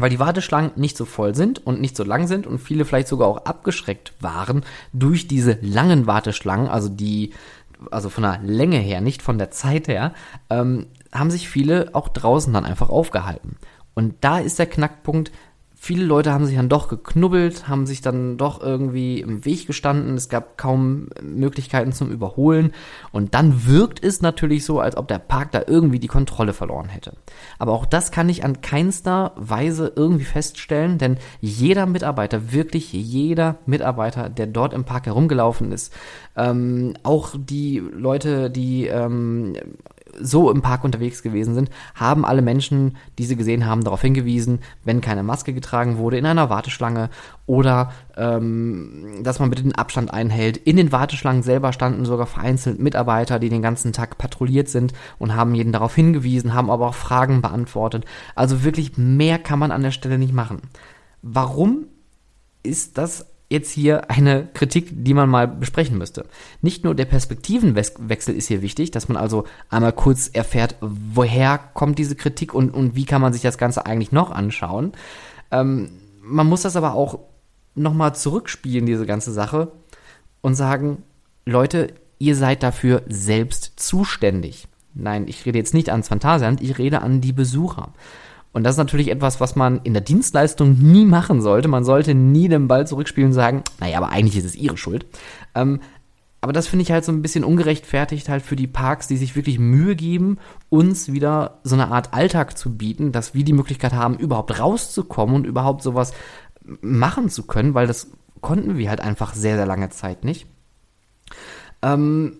weil 0.00 0.10
die 0.10 0.18
Warteschlangen 0.18 0.72
nicht 0.76 0.96
so 0.96 1.04
voll 1.04 1.34
sind 1.34 1.64
und 1.66 1.80
nicht 1.80 1.96
so 1.96 2.04
lang 2.04 2.26
sind 2.26 2.46
und 2.46 2.58
viele 2.58 2.84
vielleicht 2.84 3.08
sogar 3.08 3.28
auch 3.28 3.44
abgeschreckt 3.44 4.14
waren 4.20 4.64
durch 4.92 5.28
diese 5.28 5.58
langen 5.62 6.06
Warteschlangen, 6.06 6.68
also 6.68 6.88
die, 6.88 7.32
also 7.90 8.08
von 8.08 8.22
der 8.22 8.40
Länge 8.42 8.78
her, 8.78 9.00
nicht 9.00 9.22
von 9.22 9.38
der 9.38 9.50
Zeit 9.50 9.88
her, 9.88 10.12
ähm, 10.48 10.86
haben 11.12 11.30
sich 11.30 11.48
viele 11.48 11.90
auch 11.94 12.08
draußen 12.08 12.52
dann 12.52 12.64
einfach 12.64 12.88
aufgehalten. 12.88 13.56
Und 13.94 14.14
da 14.20 14.38
ist 14.38 14.58
der 14.58 14.66
Knackpunkt, 14.66 15.32
viele 15.82 16.04
Leute 16.04 16.30
haben 16.30 16.44
sich 16.44 16.56
dann 16.56 16.68
doch 16.68 16.88
geknubbelt, 16.88 17.66
haben 17.66 17.86
sich 17.86 18.02
dann 18.02 18.36
doch 18.36 18.60
irgendwie 18.60 19.20
im 19.20 19.46
Weg 19.46 19.66
gestanden. 19.66 20.14
Es 20.14 20.28
gab 20.28 20.58
kaum 20.58 21.08
Möglichkeiten 21.22 21.92
zum 21.92 22.10
Überholen. 22.10 22.72
Und 23.12 23.34
dann 23.34 23.66
wirkt 23.66 24.04
es 24.04 24.20
natürlich 24.20 24.66
so, 24.66 24.78
als 24.78 24.94
ob 24.98 25.08
der 25.08 25.18
Park 25.18 25.52
da 25.52 25.62
irgendwie 25.66 25.98
die 25.98 26.06
Kontrolle 26.06 26.52
verloren 26.52 26.90
hätte. 26.90 27.14
Aber 27.58 27.72
auch 27.72 27.86
das 27.86 28.12
kann 28.12 28.28
ich 28.28 28.44
an 28.44 28.60
keinster 28.60 29.32
Weise 29.36 29.90
irgendwie 29.96 30.26
feststellen, 30.26 30.98
denn 30.98 31.16
jeder 31.40 31.86
Mitarbeiter, 31.86 32.52
wirklich 32.52 32.92
jeder 32.92 33.56
Mitarbeiter, 33.64 34.28
der 34.28 34.48
dort 34.48 34.74
im 34.74 34.84
Park 34.84 35.06
herumgelaufen 35.06 35.72
ist, 35.72 35.94
ähm, 36.36 36.92
auch 37.04 37.34
die 37.38 37.78
Leute, 37.78 38.50
die 38.50 38.86
ähm, 38.86 39.54
so 40.18 40.50
im 40.50 40.62
Park 40.62 40.84
unterwegs 40.84 41.22
gewesen 41.22 41.54
sind, 41.54 41.70
haben 41.94 42.24
alle 42.24 42.42
Menschen, 42.42 42.96
die 43.18 43.24
sie 43.24 43.36
gesehen 43.36 43.66
haben, 43.66 43.84
darauf 43.84 44.00
hingewiesen, 44.00 44.60
wenn 44.84 45.00
keine 45.00 45.22
Maske 45.22 45.52
getragen 45.52 45.98
wurde 45.98 46.18
in 46.18 46.26
einer 46.26 46.50
Warteschlange 46.50 47.10
oder 47.46 47.92
ähm, 48.16 49.20
dass 49.22 49.38
man 49.38 49.50
bitte 49.50 49.62
den 49.62 49.74
Abstand 49.74 50.12
einhält. 50.12 50.56
In 50.56 50.76
den 50.76 50.92
Warteschlangen 50.92 51.42
selber 51.42 51.72
standen 51.72 52.04
sogar 52.04 52.26
vereinzelt 52.26 52.78
Mitarbeiter, 52.78 53.38
die 53.38 53.48
den 53.48 53.62
ganzen 53.62 53.92
Tag 53.92 54.18
patrouilliert 54.18 54.68
sind 54.68 54.92
und 55.18 55.34
haben 55.34 55.54
jeden 55.54 55.72
darauf 55.72 55.94
hingewiesen, 55.94 56.54
haben 56.54 56.70
aber 56.70 56.88
auch 56.88 56.94
Fragen 56.94 57.42
beantwortet. 57.42 58.04
Also 58.34 58.64
wirklich 58.64 58.96
mehr 58.96 59.38
kann 59.38 59.58
man 59.58 59.72
an 59.72 59.82
der 59.82 59.90
Stelle 59.90 60.18
nicht 60.18 60.32
machen. 60.32 60.62
Warum 61.22 61.86
ist 62.62 62.98
das 62.98 63.26
jetzt 63.50 63.72
hier 63.72 64.08
eine 64.10 64.48
Kritik, 64.54 64.90
die 64.92 65.12
man 65.12 65.28
mal 65.28 65.48
besprechen 65.48 65.98
müsste. 65.98 66.24
Nicht 66.62 66.84
nur 66.84 66.94
der 66.94 67.04
Perspektivenwechsel 67.04 68.34
ist 68.34 68.46
hier 68.46 68.62
wichtig, 68.62 68.92
dass 68.92 69.08
man 69.08 69.16
also 69.16 69.44
einmal 69.68 69.92
kurz 69.92 70.28
erfährt, 70.28 70.76
woher 70.80 71.58
kommt 71.58 71.98
diese 71.98 72.14
Kritik 72.14 72.54
und, 72.54 72.70
und 72.70 72.94
wie 72.94 73.04
kann 73.04 73.20
man 73.20 73.32
sich 73.32 73.42
das 73.42 73.58
Ganze 73.58 73.84
eigentlich 73.84 74.12
noch 74.12 74.30
anschauen. 74.30 74.92
Ähm, 75.50 75.90
man 76.22 76.46
muss 76.46 76.62
das 76.62 76.76
aber 76.76 76.94
auch 76.94 77.18
nochmal 77.74 78.14
zurückspielen, 78.14 78.86
diese 78.86 79.04
ganze 79.04 79.32
Sache, 79.32 79.72
und 80.42 80.54
sagen, 80.54 81.02
Leute, 81.44 81.92
ihr 82.18 82.36
seid 82.36 82.62
dafür 82.62 83.02
selbst 83.08 83.72
zuständig. 83.76 84.68
Nein, 84.94 85.26
ich 85.26 85.44
rede 85.44 85.58
jetzt 85.58 85.74
nicht 85.74 85.90
ans 85.90 86.08
Phantasialand, 86.08 86.60
ich 86.60 86.78
rede 86.78 87.02
an 87.02 87.20
die 87.20 87.32
Besucher. 87.32 87.92
Und 88.52 88.64
das 88.64 88.74
ist 88.74 88.78
natürlich 88.78 89.10
etwas, 89.10 89.40
was 89.40 89.54
man 89.54 89.80
in 89.84 89.92
der 89.92 90.02
Dienstleistung 90.02 90.76
nie 90.78 91.04
machen 91.04 91.40
sollte. 91.40 91.68
Man 91.68 91.84
sollte 91.84 92.14
nie 92.14 92.48
den 92.48 92.66
Ball 92.66 92.86
zurückspielen 92.86 93.28
und 93.28 93.34
sagen, 93.34 93.62
naja, 93.78 93.96
aber 93.98 94.08
eigentlich 94.08 94.36
ist 94.36 94.44
es 94.44 94.56
ihre 94.56 94.76
Schuld. 94.76 95.06
Ähm, 95.54 95.80
aber 96.40 96.52
das 96.52 96.66
finde 96.66 96.82
ich 96.82 96.90
halt 96.90 97.04
so 97.04 97.12
ein 97.12 97.22
bisschen 97.22 97.44
ungerechtfertigt 97.44 98.28
halt 98.28 98.42
für 98.42 98.56
die 98.56 98.66
Parks, 98.66 99.06
die 99.06 99.18
sich 99.18 99.36
wirklich 99.36 99.58
Mühe 99.58 99.94
geben, 99.94 100.38
uns 100.68 101.12
wieder 101.12 101.60
so 101.64 101.74
eine 101.74 101.88
Art 101.88 102.14
Alltag 102.14 102.56
zu 102.56 102.76
bieten, 102.76 103.12
dass 103.12 103.34
wir 103.34 103.44
die 103.44 103.52
Möglichkeit 103.52 103.92
haben, 103.92 104.16
überhaupt 104.16 104.58
rauszukommen 104.58 105.34
und 105.34 105.46
überhaupt 105.46 105.82
sowas 105.82 106.12
machen 106.80 107.28
zu 107.28 107.46
können, 107.46 107.74
weil 107.74 107.86
das 107.86 108.10
konnten 108.40 108.78
wir 108.78 108.88
halt 108.88 109.00
einfach 109.00 109.34
sehr, 109.34 109.56
sehr 109.56 109.66
lange 109.66 109.90
Zeit 109.90 110.24
nicht. 110.24 110.46
Ähm, 111.82 112.38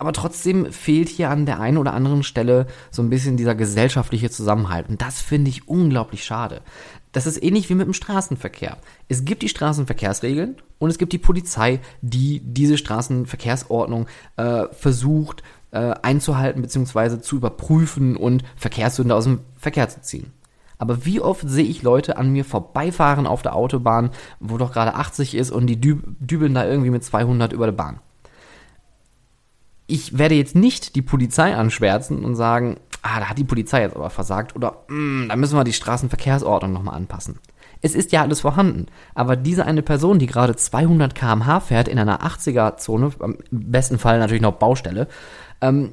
aber 0.00 0.14
trotzdem 0.14 0.72
fehlt 0.72 1.10
hier 1.10 1.28
an 1.28 1.44
der 1.44 1.60
einen 1.60 1.76
oder 1.76 1.92
anderen 1.92 2.22
Stelle 2.22 2.66
so 2.90 3.02
ein 3.02 3.10
bisschen 3.10 3.36
dieser 3.36 3.54
gesellschaftliche 3.54 4.30
Zusammenhalt. 4.30 4.88
Und 4.88 5.02
das 5.02 5.20
finde 5.20 5.50
ich 5.50 5.68
unglaublich 5.68 6.24
schade. 6.24 6.62
Das 7.12 7.26
ist 7.26 7.42
ähnlich 7.42 7.68
wie 7.68 7.74
mit 7.74 7.86
dem 7.86 7.92
Straßenverkehr. 7.92 8.78
Es 9.08 9.26
gibt 9.26 9.42
die 9.42 9.50
Straßenverkehrsregeln 9.50 10.56
und 10.78 10.88
es 10.88 10.96
gibt 10.96 11.12
die 11.12 11.18
Polizei, 11.18 11.80
die 12.00 12.40
diese 12.42 12.78
Straßenverkehrsordnung 12.78 14.06
äh, 14.38 14.68
versucht 14.72 15.42
äh, 15.70 15.92
einzuhalten 16.00 16.62
bzw. 16.62 17.20
zu 17.20 17.36
überprüfen 17.36 18.16
und 18.16 18.42
Verkehrssünder 18.56 19.16
aus 19.16 19.24
dem 19.24 19.40
Verkehr 19.58 19.90
zu 19.90 20.00
ziehen. 20.00 20.32
Aber 20.78 21.04
wie 21.04 21.20
oft 21.20 21.46
sehe 21.46 21.66
ich 21.66 21.82
Leute 21.82 22.16
an 22.16 22.32
mir 22.32 22.46
vorbeifahren 22.46 23.26
auf 23.26 23.42
der 23.42 23.54
Autobahn, 23.54 24.12
wo 24.38 24.56
doch 24.56 24.72
gerade 24.72 24.94
80 24.94 25.34
ist 25.34 25.50
und 25.50 25.66
die 25.66 25.78
dübeln 25.78 26.54
da 26.54 26.66
irgendwie 26.66 26.88
mit 26.88 27.04
200 27.04 27.52
über 27.52 27.66
der 27.66 27.72
Bahn. 27.72 28.00
Ich 29.90 30.18
werde 30.18 30.36
jetzt 30.36 30.54
nicht 30.54 30.94
die 30.94 31.02
Polizei 31.02 31.54
anschwärzen 31.54 32.24
und 32.24 32.36
sagen, 32.36 32.78
ah, 33.02 33.18
da 33.18 33.26
hat 33.26 33.38
die 33.38 33.44
Polizei 33.44 33.82
jetzt 33.82 33.96
aber 33.96 34.08
versagt 34.08 34.54
oder 34.54 34.84
mm, 34.88 35.28
da 35.28 35.36
müssen 35.36 35.56
wir 35.56 35.64
die 35.64 35.72
Straßenverkehrsordnung 35.72 36.72
nochmal 36.72 36.94
anpassen. 36.94 37.40
Es 37.82 37.94
ist 37.94 38.12
ja 38.12 38.22
alles 38.22 38.40
vorhanden, 38.40 38.86
aber 39.14 39.36
diese 39.36 39.64
eine 39.64 39.82
Person, 39.82 40.18
die 40.18 40.26
gerade 40.26 40.54
200 40.54 41.14
km/h 41.14 41.60
fährt 41.60 41.88
in 41.88 41.98
einer 41.98 42.20
80er-Zone, 42.20 43.10
im 43.20 43.38
besten 43.50 43.98
Fall 43.98 44.18
natürlich 44.18 44.42
noch 44.42 44.58
Baustelle, 44.58 45.08
ähm, 45.60 45.92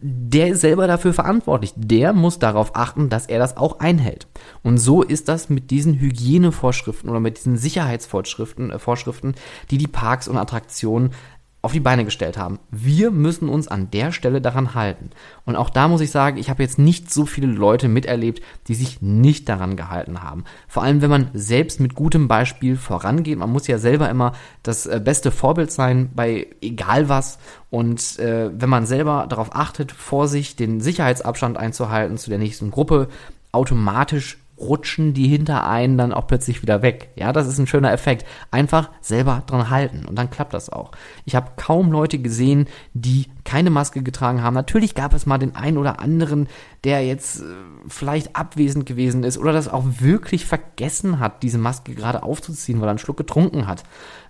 der 0.00 0.48
ist 0.48 0.60
selber 0.60 0.86
dafür 0.86 1.12
verantwortlich. 1.12 1.72
Der 1.74 2.12
muss 2.12 2.38
darauf 2.38 2.76
achten, 2.76 3.08
dass 3.08 3.26
er 3.26 3.40
das 3.40 3.56
auch 3.56 3.80
einhält. 3.80 4.28
Und 4.62 4.78
so 4.78 5.02
ist 5.02 5.28
das 5.28 5.48
mit 5.48 5.72
diesen 5.72 5.98
Hygienevorschriften 5.98 7.10
oder 7.10 7.18
mit 7.18 7.36
diesen 7.36 7.56
Sicherheitsvorschriften, 7.56 8.70
äh, 8.70 8.78
Vorschriften, 8.78 9.34
die 9.70 9.78
die 9.78 9.88
Parks 9.88 10.28
und 10.28 10.36
Attraktionen 10.36 11.10
auf 11.60 11.72
die 11.72 11.80
Beine 11.80 12.04
gestellt 12.04 12.38
haben. 12.38 12.60
Wir 12.70 13.10
müssen 13.10 13.48
uns 13.48 13.66
an 13.66 13.90
der 13.90 14.12
Stelle 14.12 14.40
daran 14.40 14.74
halten. 14.74 15.10
Und 15.44 15.56
auch 15.56 15.70
da 15.70 15.88
muss 15.88 16.00
ich 16.00 16.12
sagen, 16.12 16.36
ich 16.36 16.50
habe 16.50 16.62
jetzt 16.62 16.78
nicht 16.78 17.12
so 17.12 17.26
viele 17.26 17.48
Leute 17.48 17.88
miterlebt, 17.88 18.40
die 18.68 18.76
sich 18.76 19.02
nicht 19.02 19.48
daran 19.48 19.76
gehalten 19.76 20.22
haben. 20.22 20.44
Vor 20.68 20.84
allem, 20.84 21.02
wenn 21.02 21.10
man 21.10 21.30
selbst 21.34 21.80
mit 21.80 21.96
gutem 21.96 22.28
Beispiel 22.28 22.76
vorangeht. 22.76 23.38
Man 23.38 23.50
muss 23.50 23.66
ja 23.66 23.78
selber 23.78 24.08
immer 24.08 24.34
das 24.62 24.86
äh, 24.86 25.00
beste 25.04 25.32
Vorbild 25.32 25.72
sein 25.72 26.10
bei 26.14 26.46
egal 26.60 27.08
was. 27.08 27.40
Und 27.70 28.20
äh, 28.20 28.50
wenn 28.54 28.70
man 28.70 28.86
selber 28.86 29.26
darauf 29.28 29.54
achtet, 29.54 29.90
vor 29.90 30.28
sich 30.28 30.54
den 30.54 30.80
Sicherheitsabstand 30.80 31.56
einzuhalten 31.56 32.18
zu 32.18 32.30
der 32.30 32.38
nächsten 32.38 32.70
Gruppe, 32.70 33.08
automatisch 33.50 34.38
rutschen 34.60 35.14
die 35.14 35.28
hinter 35.28 35.66
einen 35.68 35.96
dann 35.96 36.12
auch 36.12 36.26
plötzlich 36.26 36.62
wieder 36.62 36.82
weg. 36.82 37.10
Ja, 37.16 37.32
das 37.32 37.46
ist 37.46 37.58
ein 37.58 37.66
schöner 37.66 37.92
Effekt. 37.92 38.26
Einfach 38.50 38.90
selber 39.00 39.42
dran 39.46 39.70
halten 39.70 40.04
und 40.06 40.16
dann 40.16 40.30
klappt 40.30 40.54
das 40.54 40.70
auch. 40.70 40.90
Ich 41.24 41.34
habe 41.34 41.52
kaum 41.56 41.92
Leute 41.92 42.18
gesehen, 42.18 42.66
die 42.94 43.26
keine 43.44 43.70
Maske 43.70 44.02
getragen 44.02 44.42
haben. 44.42 44.54
Natürlich 44.54 44.94
gab 44.94 45.14
es 45.14 45.26
mal 45.26 45.38
den 45.38 45.56
einen 45.56 45.78
oder 45.78 46.00
anderen, 46.00 46.48
der 46.84 47.06
jetzt 47.06 47.40
äh, 47.40 47.44
vielleicht 47.88 48.36
abwesend 48.36 48.86
gewesen 48.86 49.24
ist 49.24 49.38
oder 49.38 49.52
das 49.52 49.68
auch 49.68 49.84
wirklich 50.00 50.46
vergessen 50.46 51.18
hat, 51.18 51.42
diese 51.42 51.58
Maske 51.58 51.94
gerade 51.94 52.22
aufzuziehen, 52.22 52.80
weil 52.80 52.88
er 52.88 52.90
einen 52.90 52.98
Schluck 52.98 53.16
getrunken 53.16 53.66
hat. 53.66 53.84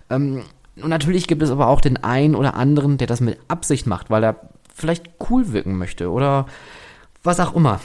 Ähm, 0.09 0.43
und 0.81 0.89
natürlich 0.89 1.27
gibt 1.27 1.41
es 1.43 1.51
aber 1.51 1.67
auch 1.67 1.81
den 1.81 1.97
einen 1.97 2.35
oder 2.35 2.55
anderen, 2.55 2.97
der 2.97 3.07
das 3.07 3.19
mit 3.19 3.39
Absicht 3.47 3.85
macht, 3.87 4.09
weil 4.09 4.23
er 4.23 4.49
vielleicht 4.73 5.09
cool 5.29 5.51
wirken 5.51 5.77
möchte 5.77 6.09
oder 6.09 6.45
was 7.23 7.39
auch 7.39 7.55
immer 7.55 7.79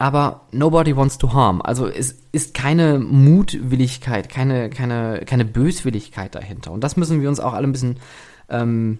aber 0.00 0.46
nobody 0.50 0.96
wants 0.96 1.18
to 1.18 1.34
harm. 1.34 1.60
Also 1.60 1.86
es 1.86 2.12
ist 2.32 2.54
keine 2.54 2.98
Mutwilligkeit, 2.98 4.30
keine, 4.30 4.70
keine, 4.70 5.20
keine 5.26 5.44
Böswilligkeit 5.44 6.34
dahinter. 6.34 6.72
Und 6.72 6.82
das 6.82 6.96
müssen 6.96 7.20
wir 7.20 7.28
uns 7.28 7.38
auch 7.38 7.52
alle 7.52 7.66
ein 7.68 7.72
bisschen 7.72 7.98
ähm, 8.48 8.98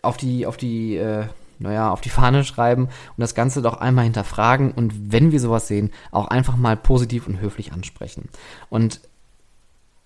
auf 0.00 0.16
die, 0.16 0.46
auf 0.46 0.56
die, 0.56 0.96
äh, 0.96 1.26
naja, 1.58 1.92
auf 1.92 2.00
die 2.00 2.08
Fahne 2.08 2.44
schreiben 2.44 2.84
und 2.84 3.18
das 3.18 3.34
Ganze 3.34 3.60
doch 3.60 3.74
einmal 3.74 4.04
hinterfragen 4.04 4.72
und 4.72 5.12
wenn 5.12 5.30
wir 5.30 5.40
sowas 5.40 5.68
sehen, 5.68 5.90
auch 6.10 6.28
einfach 6.28 6.56
mal 6.56 6.74
positiv 6.74 7.26
und 7.26 7.42
höflich 7.42 7.74
ansprechen. 7.74 8.30
Und 8.70 9.02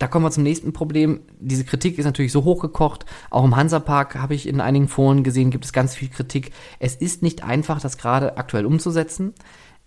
da 0.01 0.09
kommen 0.09 0.25
wir 0.25 0.33
zum 0.33 0.43
nächsten 0.43 0.73
Problem. 0.73 1.21
Diese 1.39 1.65
Kritik 1.65 1.97
ist 1.97 2.07
natürlich 2.07 2.33
so 2.33 2.43
hochgekocht. 2.43 3.07
Auch 3.31 3.45
im 3.45 3.55
Hansapark 3.55 4.17
habe 4.17 4.35
ich 4.35 4.49
in 4.49 4.61
einigen 4.61 4.89
Foren 4.89 5.23
gesehen, 5.23 5.53
gibt 5.53 5.65
es 5.65 5.73
ganz 5.73 5.95
viel 5.95 6.09
Kritik. 6.09 6.51
Es 6.81 6.97
ist 6.97 7.23
nicht 7.23 7.45
einfach, 7.45 7.81
das 7.81 7.99
gerade 7.99 8.37
aktuell 8.37 8.67
umzusetzen. 8.67 9.33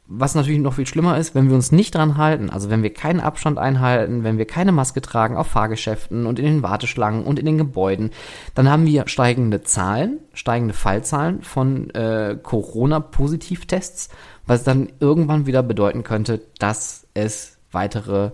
Was 0.10 0.36
natürlich 0.36 0.62
noch 0.62 0.76
viel 0.76 0.88
schlimmer 0.88 1.18
ist, 1.18 1.36
wenn 1.36 1.50
wir 1.50 1.56
uns 1.56 1.74
nicht 1.74 1.94
dran 1.94 2.16
halten, 2.16 2.50
also 2.50 2.70
wenn 2.70 2.82
wir 2.82 2.94
keinen 2.94 3.20
Abstand 3.20 3.58
einhalten, 3.58 4.24
wenn 4.24 4.38
wir 4.38 4.46
keine 4.46 4.72
Maske 4.72 5.02
tragen 5.02 5.36
auf 5.36 5.48
Fahrgeschäften 5.48 6.26
und 6.26 6.40
in 6.40 6.46
den 6.46 6.64
Warteschlangen 6.64 7.26
und 7.26 7.40
in 7.40 7.46
den 7.46 7.58
Gebäuden, 7.58 8.12
dann 8.56 8.70
haben 8.70 8.86
wir 8.86 9.10
steigende 9.10 9.64
Zahlen, 9.64 10.20
steigende 10.34 10.74
Fallzahlen 10.74 11.42
von 11.42 11.90
äh, 11.90 12.38
Corona-Positivtests, 12.42 14.08
was 14.46 14.64
dann 14.64 14.88
irgendwann 15.02 15.46
wieder 15.46 15.62
bedeuten 15.62 16.04
könnte, 16.04 16.42
dass 16.58 17.06
es 17.14 17.58
weitere 17.74 18.32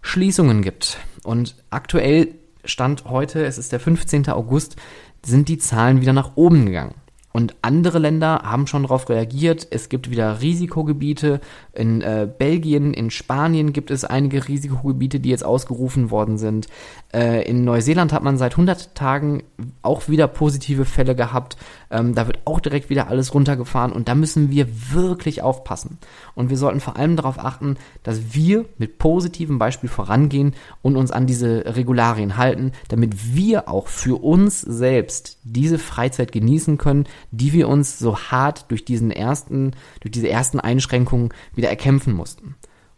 Schließungen 0.00 0.62
gibt. 0.62 0.96
Und 1.22 1.54
aktuell 1.68 2.34
Stand 2.64 3.04
heute, 3.04 3.44
es 3.44 3.58
ist 3.58 3.72
der 3.72 3.80
15. 3.80 4.28
August, 4.28 4.76
sind 5.22 5.48
die 5.48 5.58
Zahlen 5.58 6.00
wieder 6.00 6.14
nach 6.14 6.36
oben 6.36 6.64
gegangen. 6.64 6.94
Und 7.36 7.56
andere 7.62 7.98
Länder 7.98 8.42
haben 8.44 8.68
schon 8.68 8.82
darauf 8.82 9.08
reagiert. 9.08 9.66
Es 9.72 9.88
gibt 9.88 10.08
wieder 10.08 10.40
Risikogebiete. 10.40 11.40
In 11.72 12.00
äh, 12.00 12.28
Belgien, 12.38 12.94
in 12.94 13.10
Spanien 13.10 13.72
gibt 13.72 13.90
es 13.90 14.04
einige 14.04 14.46
Risikogebiete, 14.46 15.18
die 15.18 15.30
jetzt 15.30 15.44
ausgerufen 15.44 16.12
worden 16.12 16.38
sind. 16.38 16.68
Äh, 17.12 17.42
in 17.50 17.64
Neuseeland 17.64 18.12
hat 18.12 18.22
man 18.22 18.38
seit 18.38 18.52
100 18.52 18.94
Tagen 18.94 19.42
auch 19.82 20.08
wieder 20.08 20.28
positive 20.28 20.84
Fälle 20.84 21.16
gehabt. 21.16 21.56
Ähm, 21.90 22.14
da 22.14 22.28
wird 22.28 22.38
auch 22.44 22.60
direkt 22.60 22.88
wieder 22.88 23.08
alles 23.08 23.34
runtergefahren. 23.34 23.90
Und 23.90 24.06
da 24.06 24.14
müssen 24.14 24.52
wir 24.52 24.68
wirklich 24.92 25.42
aufpassen. 25.42 25.98
Und 26.36 26.50
wir 26.50 26.56
sollten 26.56 26.78
vor 26.78 26.96
allem 26.96 27.16
darauf 27.16 27.40
achten, 27.40 27.78
dass 28.04 28.32
wir 28.32 28.64
mit 28.78 28.98
positivem 28.98 29.58
Beispiel 29.58 29.88
vorangehen 29.88 30.54
und 30.82 30.96
uns 30.96 31.10
an 31.10 31.26
diese 31.26 31.74
Regularien 31.74 32.36
halten, 32.36 32.70
damit 32.90 33.34
wir 33.34 33.68
auch 33.68 33.88
für 33.88 34.22
uns 34.22 34.60
selbst 34.60 35.38
diese 35.42 35.80
Freizeit 35.80 36.30
genießen 36.30 36.78
können, 36.78 37.06
die 37.36 37.52
wir 37.52 37.68
uns 37.68 37.98
so 37.98 38.18
hart 38.18 38.70
durch 38.70 38.84
diesen 38.84 39.10
ersten, 39.10 39.72
durch 40.00 40.12
diese 40.12 40.28
ersten 40.28 40.60
Einschränkungen 40.60 41.30
wieder 41.54 41.68
erkämpfen 41.68 42.12
mussten. 42.12 42.54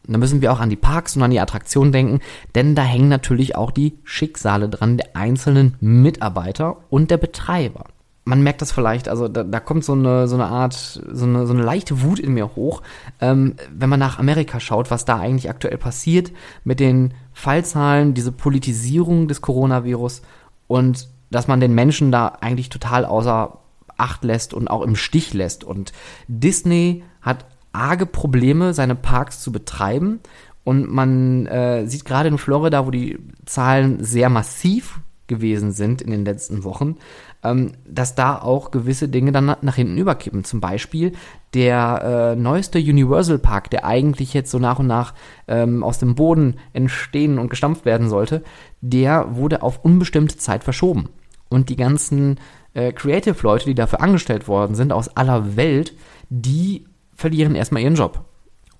Und 0.06 0.12
da 0.12 0.18
müssen 0.18 0.40
wir 0.40 0.52
auch 0.52 0.60
an 0.60 0.70
die 0.70 0.76
Parks 0.76 1.16
und 1.16 1.22
an 1.22 1.30
die 1.30 1.40
Attraktionen 1.40 1.92
denken, 1.92 2.20
denn 2.54 2.74
da 2.74 2.82
hängen 2.82 3.08
natürlich 3.08 3.56
auch 3.56 3.70
die 3.70 3.98
Schicksale 4.04 4.68
dran 4.68 4.96
der 4.96 5.16
einzelnen 5.16 5.74
Mitarbeiter 5.80 6.76
und 6.90 7.10
der 7.10 7.16
Betreiber. 7.16 7.86
Man 8.24 8.42
merkt 8.42 8.60
das 8.60 8.72
vielleicht, 8.72 9.08
also 9.08 9.28
da, 9.28 9.44
da 9.44 9.60
kommt 9.60 9.84
so 9.84 9.92
eine, 9.92 10.26
so 10.26 10.34
eine 10.34 10.46
Art, 10.46 10.74
so 10.74 11.24
eine, 11.24 11.46
so 11.46 11.52
eine 11.52 11.62
leichte 11.62 12.02
Wut 12.02 12.18
in 12.18 12.34
mir 12.34 12.56
hoch, 12.56 12.82
ähm, 13.20 13.54
wenn 13.72 13.88
man 13.88 14.00
nach 14.00 14.18
Amerika 14.18 14.58
schaut, 14.58 14.90
was 14.90 15.04
da 15.04 15.18
eigentlich 15.18 15.48
aktuell 15.48 15.78
passiert 15.78 16.32
mit 16.64 16.80
den 16.80 17.14
Fallzahlen, 17.32 18.14
diese 18.14 18.32
Politisierung 18.32 19.28
des 19.28 19.42
Coronavirus 19.42 20.22
und 20.66 21.08
dass 21.30 21.48
man 21.48 21.60
den 21.60 21.74
Menschen 21.74 22.10
da 22.10 22.28
eigentlich 22.40 22.68
total 22.68 23.04
außer 23.04 23.58
Acht 23.96 24.24
lässt 24.24 24.54
und 24.54 24.68
auch 24.68 24.82
im 24.82 24.96
Stich 24.96 25.34
lässt. 25.34 25.64
Und 25.64 25.92
Disney 26.28 27.04
hat 27.20 27.46
arge 27.72 28.06
Probleme, 28.06 28.74
seine 28.74 28.94
Parks 28.94 29.40
zu 29.40 29.52
betreiben. 29.52 30.20
Und 30.64 30.90
man 30.90 31.46
äh, 31.46 31.86
sieht 31.86 32.04
gerade 32.04 32.28
in 32.28 32.38
Florida, 32.38 32.86
wo 32.86 32.90
die 32.90 33.18
Zahlen 33.44 34.02
sehr 34.02 34.28
massiv 34.28 35.00
gewesen 35.26 35.72
sind 35.72 36.02
in 36.02 36.10
den 36.10 36.24
letzten 36.24 36.64
Wochen, 36.64 36.96
ähm, 37.42 37.72
dass 37.86 38.14
da 38.14 38.40
auch 38.40 38.70
gewisse 38.70 39.08
Dinge 39.08 39.32
dann 39.32 39.56
nach 39.60 39.74
hinten 39.74 39.98
überkippen. 39.98 40.44
Zum 40.44 40.60
Beispiel 40.60 41.12
der 41.54 42.34
äh, 42.36 42.40
neueste 42.40 42.78
Universal 42.78 43.38
Park, 43.38 43.70
der 43.70 43.84
eigentlich 43.84 44.34
jetzt 44.34 44.50
so 44.50 44.58
nach 44.58 44.78
und 44.78 44.86
nach 44.86 45.14
ähm, 45.48 45.82
aus 45.82 45.98
dem 45.98 46.14
Boden 46.14 46.56
entstehen 46.72 47.38
und 47.38 47.48
gestampft 47.48 47.84
werden 47.84 48.08
sollte, 48.08 48.42
der 48.80 49.36
wurde 49.36 49.62
auf 49.62 49.84
unbestimmte 49.84 50.36
Zeit 50.36 50.64
verschoben. 50.64 51.08
Und 51.48 51.68
die 51.68 51.76
ganzen 51.76 52.38
äh, 52.76 52.92
Creative-Leute, 52.92 53.64
die 53.64 53.74
dafür 53.74 54.02
angestellt 54.02 54.48
worden 54.48 54.74
sind, 54.74 54.92
aus 54.92 55.08
aller 55.16 55.56
Welt, 55.56 55.94
die 56.28 56.86
verlieren 57.14 57.54
erstmal 57.54 57.82
ihren 57.82 57.94
Job. 57.94 58.24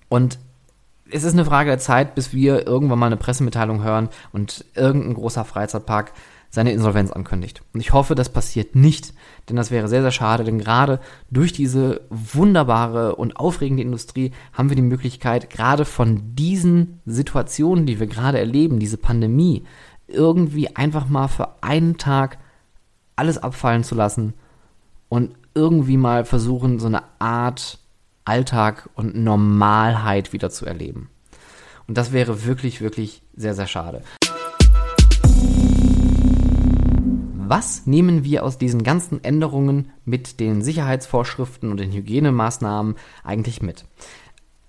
Und 0.07 0.37
es 1.09 1.23
ist 1.23 1.33
eine 1.33 1.45
Frage 1.45 1.71
der 1.71 1.79
Zeit, 1.79 2.13
bis 2.13 2.31
wir 2.31 2.67
irgendwann 2.67 2.99
mal 2.99 3.07
eine 3.07 3.17
Pressemitteilung 3.17 3.83
hören 3.83 4.09
und 4.31 4.65
irgendein 4.75 5.15
großer 5.15 5.45
Freizeitpark 5.45 6.13
seine 6.49 6.71
Insolvenz 6.71 7.11
ankündigt. 7.11 7.63
Und 7.73 7.79
ich 7.79 7.91
hoffe, 7.91 8.13
das 8.13 8.29
passiert 8.29 8.75
nicht, 8.75 9.13
denn 9.49 9.55
das 9.55 9.71
wäre 9.71 9.87
sehr, 9.87 10.01
sehr 10.01 10.11
schade, 10.11 10.43
denn 10.43 10.59
gerade 10.59 10.99
durch 11.31 11.51
diese 11.51 12.01
wunderbare 12.09 13.15
und 13.15 13.37
aufregende 13.37 13.83
Industrie 13.83 14.31
haben 14.53 14.69
wir 14.69 14.75
die 14.75 14.81
Möglichkeit, 14.81 15.49
gerade 15.49 15.85
von 15.85 16.35
diesen 16.35 17.01
Situationen, 17.05 17.85
die 17.85 17.99
wir 17.99 18.07
gerade 18.07 18.39
erleben, 18.39 18.79
diese 18.79 18.97
Pandemie, 18.97 19.65
irgendwie 20.07 20.75
einfach 20.75 21.09
mal 21.09 21.27
für 21.27 21.63
einen 21.63 21.97
Tag 21.97 22.37
alles 23.17 23.37
abfallen 23.37 23.83
zu 23.83 23.95
lassen 23.95 24.33
und 25.09 25.35
irgendwie 25.53 25.97
mal 25.97 26.23
versuchen, 26.23 26.79
so 26.79 26.87
eine 26.87 27.03
Art 27.19 27.79
Alltag 28.23 28.89
und 28.95 29.15
Normalheit 29.15 30.33
wieder 30.33 30.49
zu 30.49 30.65
erleben. 30.65 31.09
Und 31.87 31.97
das 31.97 32.11
wäre 32.11 32.45
wirklich, 32.45 32.81
wirklich 32.81 33.21
sehr, 33.35 33.53
sehr 33.53 33.67
schade. 33.67 34.03
Was 37.49 37.87
nehmen 37.87 38.25
wir 38.25 38.43
aus 38.43 38.57
diesen 38.57 38.83
ganzen 38.83 39.23
Änderungen 39.23 39.91
mit 40.03 40.41
den 40.41 40.61
Sicherheitsvorschriften 40.61 41.71
und 41.71 41.79
den 41.79 41.93
Hygienemaßnahmen 41.93 42.95
eigentlich 43.23 43.61
mit? 43.61 43.85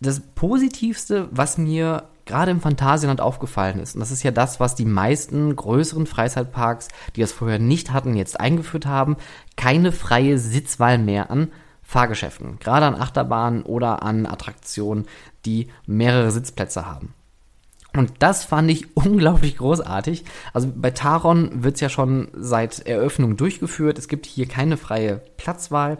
Das 0.00 0.20
Positivste, 0.20 1.28
was 1.32 1.58
mir 1.58 2.04
gerade 2.28 2.52
im 2.52 2.60
Phantasialand 2.60 3.20
aufgefallen 3.20 3.80
ist, 3.80 3.94
und 3.94 4.00
das 4.00 4.12
ist 4.12 4.22
ja 4.22 4.30
das, 4.30 4.60
was 4.60 4.76
die 4.76 4.84
meisten 4.84 5.56
größeren 5.56 6.06
Freizeitparks, 6.06 6.88
die 7.16 7.20
das 7.20 7.32
vorher 7.32 7.58
nicht 7.58 7.92
hatten, 7.92 8.14
jetzt 8.14 8.38
eingeführt 8.38 8.86
haben, 8.86 9.16
keine 9.56 9.90
freie 9.90 10.38
Sitzwahl 10.38 10.98
mehr 10.98 11.30
an 11.30 11.50
Fahrgeschäften, 11.82 12.58
gerade 12.60 12.86
an 12.86 12.94
Achterbahnen 12.94 13.62
oder 13.62 14.02
an 14.02 14.26
Attraktionen, 14.26 15.06
die 15.46 15.68
mehrere 15.86 16.30
Sitzplätze 16.30 16.86
haben. 16.86 17.14
Und 17.96 18.12
das 18.18 18.44
fand 18.44 18.70
ich 18.70 18.86
unglaublich 18.94 19.56
großartig. 19.56 20.24
Also 20.52 20.70
bei 20.74 20.90
Taron 20.90 21.64
wird 21.64 21.76
es 21.76 21.80
ja 21.80 21.88
schon 21.88 22.28
seit 22.34 22.86
Eröffnung 22.86 23.36
durchgeführt. 23.36 23.98
Es 23.98 24.08
gibt 24.08 24.26
hier 24.26 24.46
keine 24.46 24.76
freie 24.76 25.22
Platzwahl. 25.38 25.98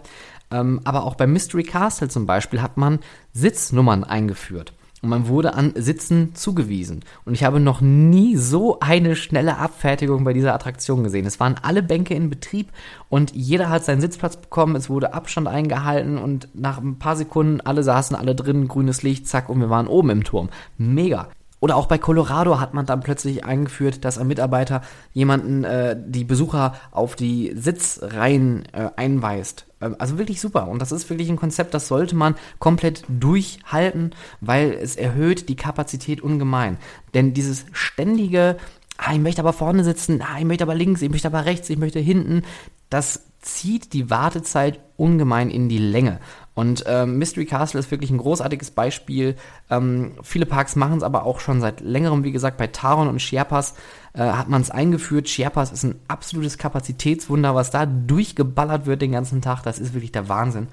Ähm, 0.51 0.81
aber 0.85 1.05
auch 1.05 1.15
bei 1.15 1.27
Mystery 1.27 1.63
Castle 1.63 2.09
zum 2.09 2.27
Beispiel 2.27 2.63
hat 2.63 2.77
man 2.77 3.01
Sitznummern 3.33 4.05
eingeführt. 4.05 4.73
Und 5.01 5.11
man 5.11 5.29
wurde 5.29 5.55
an 5.55 5.75
Sitzen 5.77 6.35
zugewiesen. 6.35 7.05
Und 7.25 7.35
ich 7.35 7.45
habe 7.45 7.61
noch 7.61 7.81
nie 7.81 8.37
so 8.37 8.81
eine 8.81 9.15
schnelle 9.15 9.59
Abfertigung 9.59 10.25
bei 10.25 10.33
dieser 10.33 10.55
Attraktion 10.55 11.05
gesehen. 11.05 11.25
Es 11.25 11.39
waren 11.39 11.55
alle 11.63 11.83
Bänke 11.85 12.15
in 12.15 12.31
Betrieb 12.31 12.71
und 13.09 13.33
jeder 13.35 13.69
hat 13.71 13.85
seinen 13.85 14.01
Sitzplatz 14.01 14.37
bekommen. 14.37 14.75
Es 14.75 14.91
wurde 14.91 15.15
Abstand 15.15 15.47
eingehalten 15.47 16.19
und 16.19 16.49
nach 16.55 16.79
ein 16.79 16.99
paar 16.99 17.17
Sekunden 17.17 17.61
alle 17.61 17.85
saßen 17.85 18.17
alle 18.17 18.35
drin, 18.35 18.67
grünes 18.67 19.03
Licht, 19.03 19.29
zack, 19.29 19.49
und 19.49 19.61
wir 19.61 19.71
waren 19.71 19.87
oben 19.87 20.11
im 20.11 20.25
Turm. 20.25 20.49
Mega. 20.79 21.29
Oder 21.61 21.77
auch 21.77 21.87
bei 21.87 21.99
Colorado 21.99 22.61
hat 22.61 22.75
man 22.75 22.87
dann 22.87 23.01
plötzlich 23.01 23.45
eingeführt, 23.45 24.05
dass 24.05 24.19
ein 24.19 24.29
Mitarbeiter 24.29 24.83
jemanden, 25.13 25.65
äh, 25.65 25.97
die 25.99 26.25
Besucher 26.25 26.75
auf 26.93 27.17
die 27.17 27.53
Sitzreihen 27.57 28.65
äh, 28.73 28.91
einweist. 28.97 29.67
Ähm, 29.81 29.97
also 29.99 30.19
wirklich 30.19 30.41
super. 30.41 30.69
Und 30.69 30.81
das 30.81 30.93
ist 30.93 31.11
wirklich 31.11 31.29
ein 31.29 31.37
Konzept, 31.37 31.75
das 31.75 31.89
sollte 31.89 32.15
man 32.15 32.37
komplett 32.59 33.05
durchhalten, 33.09 34.15
weil 34.41 34.73
es 34.73 34.97
erhöht 34.97 35.49
die 35.49 35.57
Kapazität 35.57 36.21
ungemein. 36.21 36.79
Denn 37.15 37.35
dieses 37.35 37.67
ständige, 37.73 38.57
ah, 38.97 39.13
ich 39.13 39.21
möchte 39.21 39.43
aber 39.43 39.53
vorne 39.53 39.83
sitzen, 39.85 40.23
ah, 40.23 40.39
ich 40.39 40.45
möchte 40.45 40.65
aber 40.65 40.75
links, 40.75 41.03
ich 41.03 41.11
möchte 41.11 41.29
aber 41.29 41.45
rechts, 41.45 41.69
ich 41.71 41.79
möchte 41.79 41.99
hinten, 41.99 42.43
das 42.91 43.25
zieht 43.41 43.93
die 43.93 44.11
Wartezeit 44.11 44.81
ungemein 44.97 45.51
in 45.51 45.69
die 45.69 45.79
Länge. 45.79 46.21
Und 46.59 46.83
ähm, 46.89 47.19
Mystery 47.19 47.47
Castle 47.47 47.79
ist 47.79 47.93
wirklich 47.93 48.11
ein 48.11 48.19
großartiges 48.19 48.73
Beispiel. 48.73 49.37
Ähm, 49.71 50.15
viele 50.25 50.45
Parks 50.45 50.75
machen 50.75 50.97
es 50.97 51.05
aber 51.05 51.23
auch 51.23 51.39
schon 51.39 51.61
seit 51.61 51.81
längerem, 51.81 52.25
wie 52.25 52.33
gesagt, 52.33 52.57
bei 52.57 52.67
Taron 52.67 53.07
und 53.07 53.23
Sherpas 53.23 53.75
äh, 54.13 54.23
hat 54.23 54.49
man 54.49 54.61
es 54.61 54.73
eingeführt. 54.73 55.29
Sherpas 55.29 55.71
ist 55.71 55.85
ein 55.85 56.01
absolutes 56.09 56.59
Kapazitätswunder, 56.59 57.55
was 57.55 57.71
da 57.71 57.87
durchgeballert 57.87 58.87
wird 58.87 59.03
den 59.03 59.13
ganzen 59.13 59.41
Tag. 59.41 59.63
Das 59.63 59.79
ist 59.79 59.95
wirklich 59.95 60.11
der 60.11 60.29
Wahnsinn. 60.29 60.67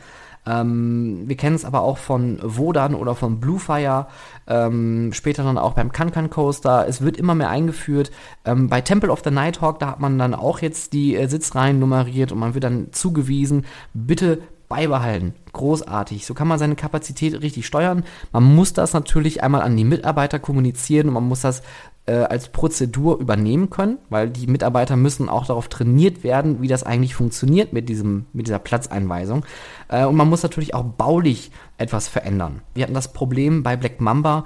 Ähm, 0.48 1.26
wir 1.28 1.38
kennen 1.38 1.56
es 1.56 1.65
aber 1.65 1.82
auch 1.82 2.00
von 2.00 2.39
Wodan 2.41 2.95
oder 2.95 3.13
von 3.13 3.39
Bluefire, 3.39 4.08
ähm, 4.48 5.12
später 5.13 5.43
dann 5.43 5.60
auch 5.60 5.74
beim 5.74 5.91
Kankan 5.91 6.32
Coaster. 6.32 6.88
Es 6.88 7.02
wird 7.02 7.17
immer 7.17 7.36
mehr 7.36 7.52
eingeführt. 7.52 8.10
Ähm, 8.43 8.69
bei 8.69 8.82
Temple 8.82 9.12
of 9.12 9.21
the 9.24 9.30
Nighthawk, 9.30 9.78
da 9.78 9.91
hat 9.91 10.00
man 10.00 10.17
dann 10.17 10.34
auch 10.34 10.63
jetzt 10.63 10.93
die 10.93 11.15
äh, 11.15 11.28
Sitzreihen 11.28 11.78
nummeriert 11.78 12.32
und 12.32 12.39
man 12.39 12.56
wird 12.56 12.63
dann 12.63 12.88
zugewiesen, 12.91 13.65
bitte 13.93 14.39
beibehalten. 14.67 15.34
Großartig. 15.54 16.25
So 16.25 16.34
kann 16.34 16.47
man 16.47 16.60
seine 16.60 16.75
Kapazität 16.75 17.41
richtig 17.41 17.65
steuern. 17.65 18.04
Man 18.32 18.43
muss 18.43 18.73
das 18.73 18.93
natürlich 18.93 19.43
einmal 19.43 19.62
an 19.62 19.78
die 19.78 19.86
Mitarbeiter 19.86 20.39
kommunizieren 20.39 21.08
und 21.08 21.13
man 21.13 21.28
muss 21.28 21.41
das 21.41 21.62
äh, 22.06 22.13
als 22.13 22.49
Prozedur 22.49 23.19
übernehmen 23.19 23.69
können, 23.69 23.97
weil 24.10 24.30
die 24.30 24.47
Mitarbeiter 24.47 24.95
müssen 24.95 25.30
auch 25.30 25.45
darauf 25.45 25.67
trainiert 25.69 26.23
werden, 26.23 26.62
wie 26.62 26.67
das 26.67 26.84
eigentlich 26.84 27.15
funktioniert 27.15 27.73
mit, 27.73 27.89
diesem, 27.89 28.25
mit 28.34 28.47
dieser 28.47 28.60
Platzeinweisung. 28.60 29.45
Äh, 29.88 30.06
und 30.06 30.15
man 30.15 30.30
muss 30.30 30.43
natürlich 30.43 30.73
auch 30.73 30.84
baulich 30.84 31.51
etwas 31.78 32.08
verändern. 32.08 32.62
Wir 32.73 32.84
hatten 32.84 32.93
das 32.93 33.13
Problem 33.13 33.63
bei 33.63 33.75
Black 33.75 34.01
Mamba, 34.01 34.45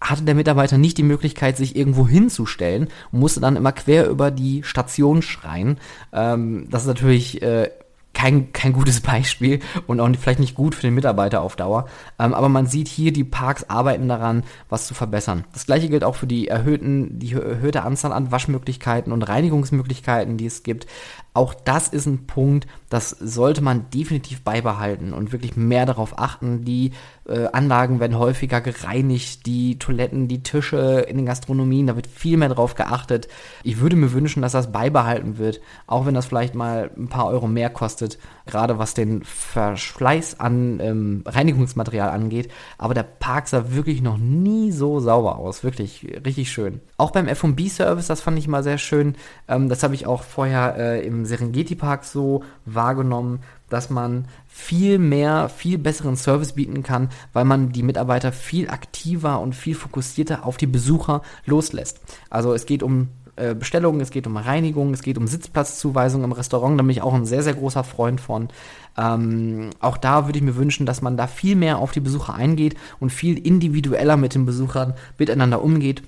hatte 0.00 0.22
der 0.22 0.34
Mitarbeiter 0.34 0.78
nicht 0.78 0.98
die 0.98 1.02
Möglichkeit, 1.02 1.56
sich 1.56 1.76
irgendwo 1.76 2.06
hinzustellen 2.06 2.88
und 3.12 3.20
musste 3.20 3.40
dann 3.40 3.56
immer 3.56 3.72
quer 3.72 4.08
über 4.08 4.30
die 4.30 4.62
Station 4.62 5.22
schreien. 5.22 5.78
Ähm, 6.12 6.68
das 6.70 6.82
ist 6.82 6.88
natürlich 6.88 7.42
äh, 7.42 7.70
kein, 8.16 8.50
kein 8.54 8.72
gutes 8.72 9.02
Beispiel 9.02 9.60
und 9.86 10.00
auch 10.00 10.08
vielleicht 10.18 10.40
nicht 10.40 10.54
gut 10.54 10.74
für 10.74 10.80
den 10.80 10.94
Mitarbeiter 10.94 11.42
auf 11.42 11.54
Dauer. 11.54 11.86
Ähm, 12.18 12.32
aber 12.32 12.48
man 12.48 12.66
sieht 12.66 12.88
hier, 12.88 13.12
die 13.12 13.24
Parks 13.24 13.68
arbeiten 13.68 14.08
daran, 14.08 14.42
was 14.70 14.86
zu 14.86 14.94
verbessern. 14.94 15.44
Das 15.52 15.66
gleiche 15.66 15.90
gilt 15.90 16.02
auch 16.02 16.14
für 16.14 16.26
die 16.26 16.48
erhöhten, 16.48 17.18
die 17.18 17.34
erhöhte 17.34 17.82
Anzahl 17.82 18.14
an 18.14 18.32
Waschmöglichkeiten 18.32 19.12
und 19.12 19.22
Reinigungsmöglichkeiten, 19.22 20.38
die 20.38 20.46
es 20.46 20.62
gibt. 20.62 20.86
Auch 21.36 21.52
das 21.52 21.88
ist 21.88 22.06
ein 22.06 22.26
Punkt, 22.26 22.66
das 22.88 23.10
sollte 23.10 23.60
man 23.60 23.90
definitiv 23.90 24.40
beibehalten 24.40 25.12
und 25.12 25.32
wirklich 25.32 25.54
mehr 25.54 25.84
darauf 25.84 26.18
achten. 26.18 26.64
Die 26.64 26.92
äh, 27.28 27.48
Anlagen 27.52 28.00
werden 28.00 28.18
häufiger 28.18 28.62
gereinigt, 28.62 29.44
die 29.44 29.78
Toiletten, 29.78 30.28
die 30.28 30.42
Tische 30.42 31.04
in 31.06 31.18
den 31.18 31.26
Gastronomien, 31.26 31.88
da 31.88 31.96
wird 31.96 32.06
viel 32.06 32.38
mehr 32.38 32.48
darauf 32.48 32.74
geachtet. 32.74 33.28
Ich 33.64 33.80
würde 33.80 33.96
mir 33.96 34.12
wünschen, 34.12 34.40
dass 34.40 34.52
das 34.52 34.72
beibehalten 34.72 35.36
wird, 35.36 35.60
auch 35.86 36.06
wenn 36.06 36.14
das 36.14 36.24
vielleicht 36.24 36.54
mal 36.54 36.90
ein 36.96 37.08
paar 37.08 37.26
Euro 37.26 37.48
mehr 37.48 37.68
kostet, 37.68 38.18
gerade 38.46 38.78
was 38.78 38.94
den 38.94 39.22
Verschleiß 39.22 40.40
an 40.40 40.80
ähm, 40.80 41.22
Reinigungsmaterial 41.26 42.08
angeht. 42.08 42.50
Aber 42.78 42.94
der 42.94 43.02
Park 43.02 43.48
sah 43.48 43.72
wirklich 43.72 44.00
noch 44.00 44.16
nie 44.16 44.72
so 44.72 45.00
sauber 45.00 45.36
aus, 45.36 45.64
wirklich 45.64 46.06
richtig 46.24 46.50
schön. 46.50 46.80
Auch 46.96 47.10
beim 47.10 47.28
F&B-Service, 47.28 48.06
das 48.06 48.22
fand 48.22 48.38
ich 48.38 48.48
mal 48.48 48.62
sehr 48.62 48.78
schön. 48.78 49.16
Ähm, 49.48 49.68
das 49.68 49.82
habe 49.82 49.94
ich 49.94 50.06
auch 50.06 50.22
vorher 50.22 50.76
äh, 50.78 51.06
im 51.06 51.25
Serengeti 51.26 51.74
Park 51.74 52.04
so 52.04 52.42
wahrgenommen, 52.64 53.40
dass 53.68 53.90
man 53.90 54.26
viel 54.46 54.98
mehr, 54.98 55.48
viel 55.48 55.78
besseren 55.78 56.16
Service 56.16 56.52
bieten 56.52 56.82
kann, 56.82 57.08
weil 57.32 57.44
man 57.44 57.72
die 57.72 57.82
Mitarbeiter 57.82 58.32
viel 58.32 58.70
aktiver 58.70 59.40
und 59.40 59.54
viel 59.54 59.74
fokussierter 59.74 60.46
auf 60.46 60.56
die 60.56 60.66
Besucher 60.66 61.22
loslässt. 61.44 62.00
Also 62.30 62.54
es 62.54 62.66
geht 62.66 62.82
um 62.82 63.08
äh, 63.36 63.54
Bestellungen, 63.54 64.00
es 64.00 64.10
geht 64.10 64.26
um 64.26 64.36
Reinigung, 64.36 64.94
es 64.94 65.02
geht 65.02 65.18
um 65.18 65.26
Sitzplatzzuweisung 65.26 66.24
im 66.24 66.32
Restaurant, 66.32 66.78
da 66.78 66.82
bin 66.82 66.90
ich 66.90 67.02
auch 67.02 67.12
ein 67.12 67.26
sehr, 67.26 67.42
sehr 67.42 67.54
großer 67.54 67.84
Freund 67.84 68.20
von. 68.20 68.48
Ähm, 68.96 69.70
auch 69.78 69.98
da 69.98 70.26
würde 70.26 70.38
ich 70.38 70.44
mir 70.44 70.56
wünschen, 70.56 70.86
dass 70.86 71.02
man 71.02 71.18
da 71.18 71.26
viel 71.26 71.54
mehr 71.54 71.78
auf 71.78 71.92
die 71.92 72.00
Besucher 72.00 72.34
eingeht 72.34 72.76
und 72.98 73.10
viel 73.10 73.36
individueller 73.36 74.16
mit 74.16 74.34
den 74.34 74.46
Besuchern 74.46 74.94
miteinander 75.18 75.62
umgeht 75.62 76.02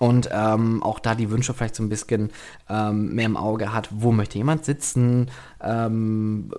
und 0.00 0.28
ähm, 0.32 0.82
auch 0.82 0.98
da 0.98 1.14
die 1.14 1.30
Wünsche 1.30 1.54
vielleicht 1.54 1.76
so 1.76 1.82
ein 1.82 1.88
bisschen 1.88 2.30
ähm, 2.68 3.14
mehr 3.14 3.26
im 3.26 3.36
Auge 3.36 3.72
hat, 3.72 3.88
wo 3.90 4.12
möchte 4.12 4.38
jemand 4.38 4.64
sitzen, 4.64 5.30
ähm, 5.62 6.50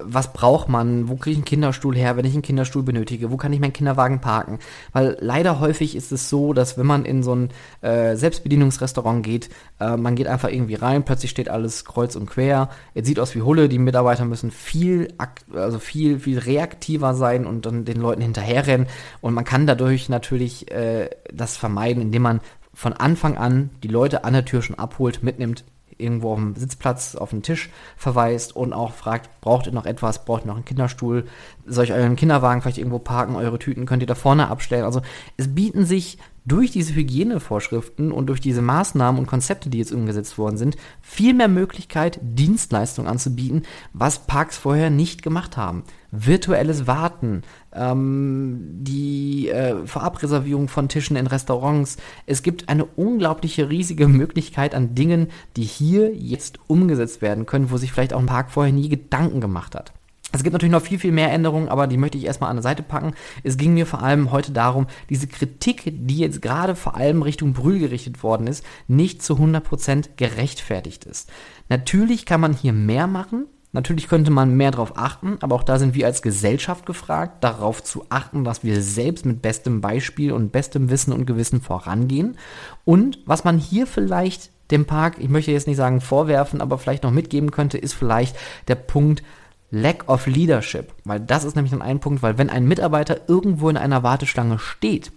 was 0.00 0.32
braucht 0.32 0.68
man, 0.68 1.08
wo 1.08 1.16
kriege 1.16 1.32
ich 1.32 1.38
einen 1.38 1.44
Kinderstuhl 1.44 1.96
her, 1.96 2.16
wenn 2.16 2.24
ich 2.24 2.34
einen 2.34 2.42
Kinderstuhl 2.42 2.82
benötige, 2.82 3.30
wo 3.30 3.36
kann 3.36 3.52
ich 3.52 3.60
meinen 3.60 3.72
Kinderwagen 3.72 4.20
parken, 4.20 4.58
weil 4.92 5.16
leider 5.20 5.60
häufig 5.60 5.96
ist 5.96 6.12
es 6.12 6.28
so, 6.28 6.52
dass 6.52 6.76
wenn 6.76 6.86
man 6.86 7.04
in 7.04 7.22
so 7.22 7.34
ein 7.34 7.50
äh, 7.80 8.14
Selbstbedienungsrestaurant 8.14 9.24
geht, 9.24 9.48
äh, 9.80 9.96
man 9.96 10.14
geht 10.14 10.26
einfach 10.26 10.50
irgendwie 10.50 10.74
rein, 10.74 11.04
plötzlich 11.04 11.30
steht 11.30 11.48
alles 11.48 11.84
kreuz 11.84 12.14
und 12.14 12.26
quer, 12.26 12.68
es 12.94 13.06
sieht 13.06 13.18
aus 13.18 13.34
wie 13.34 13.42
Hulle, 13.42 13.68
die 13.68 13.78
Mitarbeiter 13.78 14.24
müssen 14.24 14.50
viel, 14.50 15.08
also 15.54 15.78
viel, 15.78 16.20
viel 16.20 16.38
reaktiver 16.38 17.14
sein 17.14 17.46
und 17.46 17.66
dann 17.66 17.84
den 17.84 18.00
Leuten 18.00 18.22
hinterherrennen. 18.22 18.86
Und 19.20 19.34
man 19.34 19.44
kann 19.44 19.66
dadurch 19.66 20.08
natürlich 20.08 20.70
äh, 20.70 21.10
das 21.32 21.56
vermeiden, 21.56 22.02
indem 22.02 22.22
man 22.22 22.40
von 22.74 22.92
Anfang 22.92 23.36
an 23.36 23.70
die 23.82 23.88
Leute 23.88 24.24
an 24.24 24.32
der 24.32 24.44
Tür 24.44 24.62
schon 24.62 24.78
abholt, 24.78 25.22
mitnimmt, 25.22 25.64
irgendwo 25.98 26.32
auf 26.32 26.38
dem 26.38 26.54
Sitzplatz, 26.56 27.14
auf 27.14 27.30
den 27.30 27.42
Tisch 27.42 27.70
verweist 27.96 28.54
und 28.56 28.72
auch 28.72 28.92
fragt, 28.92 29.40
braucht 29.40 29.66
ihr 29.66 29.72
noch 29.72 29.86
etwas, 29.86 30.24
braucht 30.24 30.44
ihr 30.44 30.48
noch 30.48 30.56
einen 30.56 30.64
Kinderstuhl, 30.64 31.26
soll 31.66 31.84
ich 31.84 31.92
euren 31.92 32.16
Kinderwagen 32.16 32.60
vielleicht 32.60 32.78
irgendwo 32.78 32.98
parken, 32.98 33.36
eure 33.36 33.58
Tüten 33.58 33.86
könnt 33.86 34.02
ihr 34.02 34.06
da 34.06 34.14
vorne 34.14 34.48
abstellen. 34.48 34.84
Also 34.84 35.02
es 35.36 35.54
bieten 35.54 35.84
sich 35.84 36.18
durch 36.44 36.72
diese 36.72 36.94
Hygienevorschriften 36.94 38.10
und 38.10 38.26
durch 38.26 38.40
diese 38.40 38.62
Maßnahmen 38.62 39.20
und 39.20 39.26
Konzepte, 39.26 39.70
die 39.70 39.78
jetzt 39.78 39.92
umgesetzt 39.92 40.38
worden 40.38 40.56
sind, 40.56 40.76
viel 41.00 41.34
mehr 41.34 41.48
Möglichkeit, 41.48 42.18
Dienstleistungen 42.20 43.08
anzubieten, 43.08 43.62
was 43.92 44.26
Parks 44.26 44.56
vorher 44.56 44.90
nicht 44.90 45.22
gemacht 45.22 45.56
haben. 45.56 45.84
Virtuelles 46.10 46.86
Warten, 46.88 47.42
ähm, 47.74 48.60
die 48.80 49.48
äh, 49.48 49.86
Vorabreservierung 49.86 50.68
von 50.68 50.88
Tischen 50.88 51.16
in 51.16 51.26
Restaurants. 51.26 51.96
Es 52.26 52.42
gibt 52.42 52.68
eine 52.68 52.84
unglaubliche 52.84 53.68
riesige 53.68 54.08
Möglichkeit 54.08 54.74
an 54.74 54.94
Dingen, 54.94 55.28
die 55.56 55.64
hier 55.64 56.14
jetzt 56.14 56.58
umgesetzt 56.66 57.22
werden 57.22 57.46
können, 57.46 57.70
wo 57.70 57.76
sich 57.76 57.92
vielleicht 57.92 58.14
auch 58.14 58.20
ein 58.20 58.26
Park 58.26 58.50
vorher 58.50 58.72
nie 58.72 58.88
Gedanken 58.88 59.40
gemacht 59.40 59.74
hat. 59.74 59.92
Es 60.34 60.42
gibt 60.42 60.54
natürlich 60.54 60.72
noch 60.72 60.82
viel, 60.82 60.98
viel 60.98 61.12
mehr 61.12 61.30
Änderungen, 61.30 61.68
aber 61.68 61.86
die 61.86 61.98
möchte 61.98 62.16
ich 62.16 62.24
erstmal 62.24 62.48
an 62.48 62.56
der 62.56 62.62
Seite 62.62 62.82
packen. 62.82 63.12
Es 63.42 63.58
ging 63.58 63.74
mir 63.74 63.86
vor 63.86 64.02
allem 64.02 64.32
heute 64.32 64.50
darum, 64.52 64.86
diese 65.10 65.26
Kritik, 65.26 65.82
die 65.84 66.16
jetzt 66.16 66.40
gerade 66.40 66.74
vor 66.74 66.96
allem 66.96 67.20
Richtung 67.20 67.52
Brühl 67.52 67.78
gerichtet 67.78 68.22
worden 68.22 68.46
ist, 68.46 68.64
nicht 68.88 69.22
zu 69.22 69.34
100% 69.34 70.16
gerechtfertigt 70.16 71.04
ist. 71.04 71.30
Natürlich 71.68 72.24
kann 72.24 72.40
man 72.40 72.54
hier 72.54 72.72
mehr 72.72 73.06
machen. 73.06 73.46
Natürlich 73.72 74.06
könnte 74.08 74.30
man 74.30 74.54
mehr 74.54 74.70
darauf 74.70 74.98
achten, 74.98 75.38
aber 75.40 75.56
auch 75.56 75.62
da 75.62 75.78
sind 75.78 75.94
wir 75.94 76.06
als 76.06 76.20
Gesellschaft 76.20 76.84
gefragt, 76.84 77.42
darauf 77.42 77.82
zu 77.82 78.04
achten, 78.10 78.44
dass 78.44 78.62
wir 78.62 78.82
selbst 78.82 79.24
mit 79.24 79.40
bestem 79.40 79.80
Beispiel 79.80 80.32
und 80.32 80.52
bestem 80.52 80.90
Wissen 80.90 81.12
und 81.12 81.24
Gewissen 81.24 81.62
vorangehen. 81.62 82.36
Und 82.84 83.18
was 83.24 83.44
man 83.44 83.56
hier 83.56 83.86
vielleicht 83.86 84.50
dem 84.70 84.84
Park, 84.84 85.16
ich 85.18 85.30
möchte 85.30 85.52
jetzt 85.52 85.66
nicht 85.66 85.78
sagen 85.78 86.02
vorwerfen, 86.02 86.60
aber 86.60 86.76
vielleicht 86.76 87.02
noch 87.02 87.10
mitgeben 87.10 87.50
könnte, 87.50 87.78
ist 87.78 87.94
vielleicht 87.94 88.36
der 88.68 88.74
Punkt, 88.74 89.22
Lack 89.74 90.06
of 90.06 90.26
Leadership, 90.26 90.92
weil 91.04 91.18
das 91.18 91.44
ist 91.44 91.56
nämlich 91.56 91.70
dann 91.70 91.80
ein 91.80 91.98
Punkt, 91.98 92.22
weil 92.22 92.36
wenn 92.36 92.50
ein 92.50 92.68
Mitarbeiter 92.68 93.22
irgendwo 93.26 93.70
in 93.70 93.78
einer 93.78 94.02
Warteschlange 94.02 94.58
steht, 94.58 95.12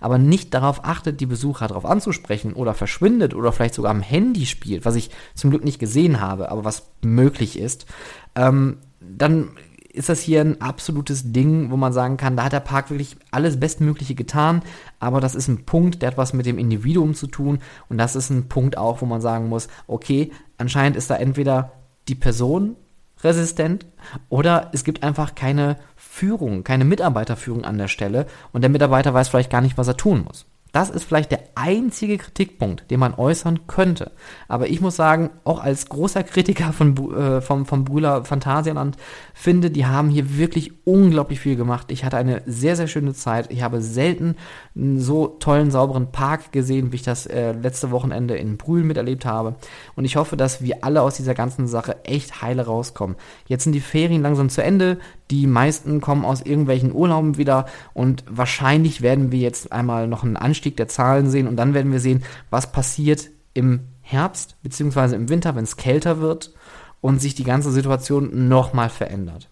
aber 0.00 0.18
nicht 0.18 0.54
darauf 0.54 0.84
achtet, 0.84 1.20
die 1.20 1.26
Besucher 1.26 1.68
darauf 1.68 1.84
anzusprechen 1.84 2.54
oder 2.54 2.74
verschwindet 2.74 3.34
oder 3.34 3.52
vielleicht 3.52 3.74
sogar 3.74 3.90
am 3.90 4.02
Handy 4.02 4.46
spielt, 4.46 4.84
was 4.84 4.96
ich 4.96 5.10
zum 5.34 5.50
Glück 5.50 5.64
nicht 5.64 5.78
gesehen 5.78 6.20
habe, 6.20 6.50
aber 6.50 6.64
was 6.64 6.90
möglich 7.02 7.58
ist, 7.58 7.86
ähm, 8.34 8.78
dann 9.00 9.50
ist 9.92 10.08
das 10.08 10.20
hier 10.20 10.40
ein 10.40 10.60
absolutes 10.60 11.32
Ding, 11.32 11.70
wo 11.70 11.76
man 11.76 11.92
sagen 11.92 12.16
kann, 12.16 12.36
da 12.36 12.44
hat 12.44 12.52
der 12.52 12.60
Park 12.60 12.90
wirklich 12.90 13.16
alles 13.30 13.58
Bestmögliche 13.58 14.14
getan, 14.14 14.62
aber 15.00 15.20
das 15.20 15.34
ist 15.34 15.48
ein 15.48 15.64
Punkt, 15.64 16.02
der 16.02 16.12
hat 16.12 16.18
was 16.18 16.32
mit 16.32 16.46
dem 16.46 16.58
Individuum 16.58 17.14
zu 17.14 17.26
tun 17.26 17.58
und 17.88 17.98
das 17.98 18.16
ist 18.16 18.30
ein 18.30 18.48
Punkt 18.48 18.78
auch, 18.78 19.02
wo 19.02 19.06
man 19.06 19.20
sagen 19.20 19.48
muss, 19.48 19.68
okay, 19.86 20.30
anscheinend 20.58 20.96
ist 20.96 21.10
da 21.10 21.16
entweder 21.16 21.72
die 22.08 22.14
Person 22.14 22.76
resistent 23.22 23.86
oder 24.28 24.70
es 24.72 24.84
gibt 24.84 25.02
einfach 25.02 25.34
keine 25.34 25.76
Führung, 26.20 26.64
keine 26.64 26.84
Mitarbeiterführung 26.84 27.64
an 27.64 27.78
der 27.78 27.88
Stelle 27.88 28.26
und 28.52 28.60
der 28.60 28.68
Mitarbeiter 28.68 29.14
weiß 29.14 29.30
vielleicht 29.30 29.48
gar 29.48 29.62
nicht, 29.62 29.78
was 29.78 29.88
er 29.88 29.96
tun 29.96 30.22
muss. 30.22 30.44
Das 30.72 30.88
ist 30.88 31.04
vielleicht 31.04 31.32
der 31.32 31.40
einzige 31.56 32.16
Kritikpunkt, 32.16 32.90
den 32.90 33.00
man 33.00 33.14
äußern 33.14 33.66
könnte. 33.66 34.12
Aber 34.46 34.68
ich 34.68 34.80
muss 34.80 34.94
sagen, 34.94 35.30
auch 35.42 35.60
als 35.60 35.88
großer 35.88 36.22
Kritiker 36.22 36.72
von, 36.72 37.12
äh, 37.12 37.40
vom, 37.40 37.66
vom 37.66 37.84
Brühler 37.84 38.24
Phantasialand 38.24 38.96
finde, 39.34 39.70
die 39.70 39.86
haben 39.86 40.10
hier 40.10 40.38
wirklich 40.38 40.86
unglaublich 40.86 41.40
viel 41.40 41.56
gemacht. 41.56 41.90
Ich 41.90 42.04
hatte 42.04 42.18
eine 42.18 42.42
sehr, 42.46 42.76
sehr 42.76 42.86
schöne 42.86 43.14
Zeit. 43.14 43.50
Ich 43.50 43.62
habe 43.62 43.82
selten 43.82 44.36
einen 44.76 45.00
so 45.00 45.26
tollen, 45.26 45.72
sauberen 45.72 46.12
Park 46.12 46.52
gesehen, 46.52 46.92
wie 46.92 46.96
ich 46.96 47.02
das 47.02 47.26
äh, 47.26 47.52
letzte 47.52 47.90
Wochenende 47.90 48.36
in 48.36 48.56
Brühl 48.56 48.84
miterlebt 48.84 49.24
habe. 49.24 49.56
Und 49.96 50.04
ich 50.04 50.16
hoffe, 50.16 50.36
dass 50.36 50.62
wir 50.62 50.84
alle 50.84 51.02
aus 51.02 51.16
dieser 51.16 51.34
ganzen 51.34 51.66
Sache 51.66 52.04
echt 52.04 52.42
heile 52.42 52.66
rauskommen. 52.66 53.16
Jetzt 53.48 53.64
sind 53.64 53.72
die 53.72 53.80
Ferien 53.80 54.22
langsam 54.22 54.48
zu 54.48 54.62
Ende. 54.62 54.98
Die 55.30 55.46
meisten 55.46 56.00
kommen 56.00 56.24
aus 56.24 56.42
irgendwelchen 56.42 56.92
Urlauben 56.92 57.36
wieder 57.36 57.66
und 57.94 58.24
wahrscheinlich 58.28 59.00
werden 59.00 59.30
wir 59.30 59.38
jetzt 59.38 59.72
einmal 59.72 60.08
noch 60.08 60.24
einen 60.24 60.36
Anstieg 60.36 60.76
der 60.76 60.88
Zahlen 60.88 61.30
sehen 61.30 61.46
und 61.46 61.56
dann 61.56 61.74
werden 61.74 61.92
wir 61.92 62.00
sehen, 62.00 62.24
was 62.50 62.72
passiert 62.72 63.30
im 63.54 63.80
Herbst 64.00 64.56
bzw. 64.62 65.14
im 65.14 65.28
Winter, 65.28 65.54
wenn 65.54 65.64
es 65.64 65.76
kälter 65.76 66.20
wird 66.20 66.52
und 67.00 67.20
sich 67.20 67.34
die 67.34 67.44
ganze 67.44 67.70
Situation 67.70 68.48
nochmal 68.48 68.88
verändert. 68.88 69.49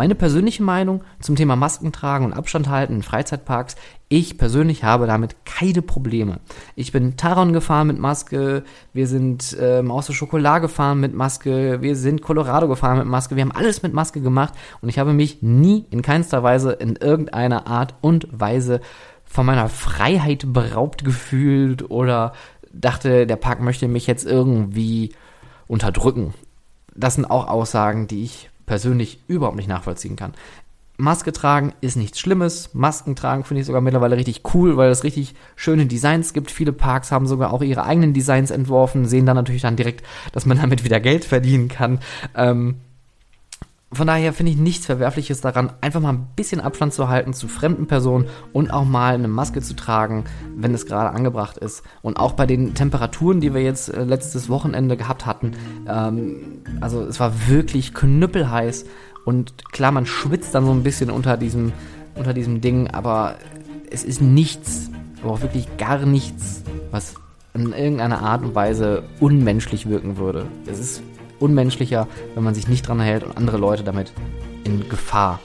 Meine 0.00 0.14
persönliche 0.14 0.62
Meinung 0.62 1.04
zum 1.20 1.36
Thema 1.36 1.56
Masken 1.56 1.92
tragen 1.92 2.24
und 2.24 2.32
Abstand 2.32 2.70
halten 2.70 2.94
in 2.94 3.02
Freizeitparks, 3.02 3.76
ich 4.08 4.38
persönlich 4.38 4.82
habe 4.82 5.06
damit 5.06 5.44
keine 5.44 5.82
Probleme. 5.82 6.40
Ich 6.74 6.90
bin 6.90 7.18
Taron 7.18 7.52
gefahren 7.52 7.88
mit 7.88 7.98
Maske, 7.98 8.64
wir 8.94 9.06
sind 9.06 9.54
äh, 9.60 9.82
Maus 9.82 10.06
der 10.06 10.14
Schokolade 10.14 10.62
gefahren 10.62 11.00
mit 11.00 11.12
Maske, 11.12 11.82
wir 11.82 11.96
sind 11.96 12.22
Colorado 12.22 12.66
gefahren 12.66 12.96
mit 12.96 13.08
Maske, 13.08 13.36
wir 13.36 13.42
haben 13.42 13.52
alles 13.52 13.82
mit 13.82 13.92
Maske 13.92 14.22
gemacht. 14.22 14.54
Und 14.80 14.88
ich 14.88 14.98
habe 14.98 15.12
mich 15.12 15.42
nie 15.42 15.84
in 15.90 16.00
keinster 16.00 16.42
Weise 16.42 16.72
in 16.72 16.96
irgendeiner 16.96 17.66
Art 17.66 17.92
und 18.00 18.26
Weise 18.32 18.80
von 19.26 19.44
meiner 19.44 19.68
Freiheit 19.68 20.50
beraubt 20.50 21.04
gefühlt 21.04 21.90
oder 21.90 22.32
dachte, 22.72 23.26
der 23.26 23.36
Park 23.36 23.60
möchte 23.60 23.86
mich 23.86 24.06
jetzt 24.06 24.24
irgendwie 24.24 25.12
unterdrücken. 25.66 26.32
Das 26.96 27.16
sind 27.16 27.26
auch 27.26 27.48
Aussagen, 27.48 28.06
die 28.06 28.24
ich 28.24 28.50
persönlich 28.70 29.18
überhaupt 29.26 29.56
nicht 29.56 29.68
nachvollziehen 29.68 30.14
kann. 30.14 30.32
Maske 30.96 31.32
tragen 31.32 31.72
ist 31.80 31.96
nichts 31.96 32.20
Schlimmes. 32.20 32.72
Masken 32.72 33.16
tragen 33.16 33.42
finde 33.42 33.62
ich 33.62 33.66
sogar 33.66 33.80
mittlerweile 33.80 34.16
richtig 34.16 34.42
cool, 34.54 34.76
weil 34.76 34.92
es 34.92 35.02
richtig 35.02 35.34
schöne 35.56 35.86
Designs 35.86 36.34
gibt. 36.34 36.52
Viele 36.52 36.72
Parks 36.72 37.10
haben 37.10 37.26
sogar 37.26 37.52
auch 37.52 37.62
ihre 37.62 37.82
eigenen 37.82 38.12
Designs 38.12 38.52
entworfen, 38.52 39.06
sehen 39.06 39.26
dann 39.26 39.34
natürlich 39.34 39.62
dann 39.62 39.74
direkt, 39.74 40.06
dass 40.30 40.46
man 40.46 40.58
damit 40.60 40.84
wieder 40.84 41.00
Geld 41.00 41.24
verdienen 41.24 41.66
kann. 41.66 41.98
Ähm, 42.36 42.76
von 43.92 44.06
daher 44.06 44.32
finde 44.32 44.52
ich 44.52 44.58
nichts 44.58 44.86
Verwerfliches 44.86 45.40
daran, 45.40 45.72
einfach 45.80 46.00
mal 46.00 46.12
ein 46.12 46.28
bisschen 46.36 46.60
Abstand 46.60 46.92
zu 46.94 47.08
halten 47.08 47.32
zu 47.32 47.48
fremden 47.48 47.88
Personen 47.88 48.28
und 48.52 48.72
auch 48.72 48.84
mal 48.84 49.14
eine 49.14 49.26
Maske 49.26 49.62
zu 49.62 49.74
tragen, 49.74 50.24
wenn 50.56 50.72
es 50.74 50.86
gerade 50.86 51.10
angebracht 51.10 51.56
ist. 51.56 51.82
Und 52.00 52.16
auch 52.16 52.32
bei 52.32 52.46
den 52.46 52.74
Temperaturen, 52.74 53.40
die 53.40 53.52
wir 53.52 53.62
jetzt 53.62 53.88
äh, 53.88 54.04
letztes 54.04 54.48
Wochenende 54.48 54.96
gehabt 54.96 55.26
hatten, 55.26 55.52
ähm, 55.88 56.62
also 56.80 57.02
es 57.02 57.18
war 57.18 57.48
wirklich 57.48 57.92
knüppelheiß 57.92 58.84
und 59.24 59.72
klar, 59.72 59.90
man 59.90 60.06
schwitzt 60.06 60.54
dann 60.54 60.64
so 60.64 60.72
ein 60.72 60.84
bisschen 60.84 61.10
unter 61.10 61.36
diesem, 61.36 61.72
unter 62.14 62.32
diesem 62.32 62.60
Ding, 62.60 62.88
aber 62.88 63.36
es 63.90 64.04
ist 64.04 64.20
nichts, 64.20 64.90
aber 65.20 65.32
auch 65.32 65.42
wirklich 65.42 65.66
gar 65.78 66.06
nichts, 66.06 66.62
was 66.92 67.14
in 67.54 67.72
irgendeiner 67.72 68.22
Art 68.22 68.42
und 68.42 68.54
Weise 68.54 69.02
unmenschlich 69.18 69.88
wirken 69.88 70.16
würde. 70.16 70.46
Es 70.66 70.78
ist 70.78 71.02
unmenschlicher, 71.40 72.06
wenn 72.34 72.44
man 72.44 72.54
sich 72.54 72.68
nicht 72.68 72.86
dran 72.86 73.00
hält 73.00 73.24
und 73.24 73.36
andere 73.36 73.56
Leute 73.56 73.82
damit 73.82 74.12
in 74.64 74.88
Gefahr 74.88 75.40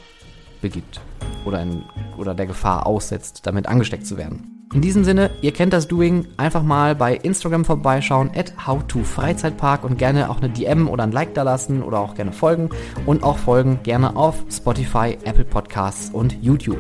begibt 0.62 1.02
oder, 1.46 1.62
in, 1.62 1.84
oder 2.18 2.34
der 2.34 2.48
Gefahr 2.48 2.86
aussetzt, 2.86 3.42
damit 3.46 3.68
angesteckt 3.68 4.06
zu 4.06 4.18
werden. 4.18 4.56
In 4.74 4.82
diesem 4.82 5.06
Sinne, 5.06 5.30
ihr 5.42 5.54
kennt 5.54 5.72
das 5.72 5.88
Doing, 5.88 6.28
einfach 6.38 6.64
mal 6.64 6.96
bei 6.96 7.16
Instagram 7.16 7.64
vorbeischauen, 7.64 8.32
at 8.36 8.68
howtofreizeitpark 8.68 9.86
und 9.86 9.98
gerne 9.98 10.30
auch 10.30 10.38
eine 10.38 10.50
DM 10.50 10.90
oder 10.90 11.04
ein 11.04 11.14
Like 11.14 11.34
da 11.34 11.44
lassen 11.44 11.82
oder 11.82 12.00
auch 12.00 12.16
gerne 12.16 12.34
folgen 12.34 12.70
und 13.06 13.24
auch 13.24 13.38
folgen 13.38 13.80
gerne 13.84 14.18
auf 14.18 14.44
Spotify, 14.52 15.18
Apple 15.24 15.46
Podcasts 15.46 16.10
und 16.10 16.44
YouTube. 16.44 16.80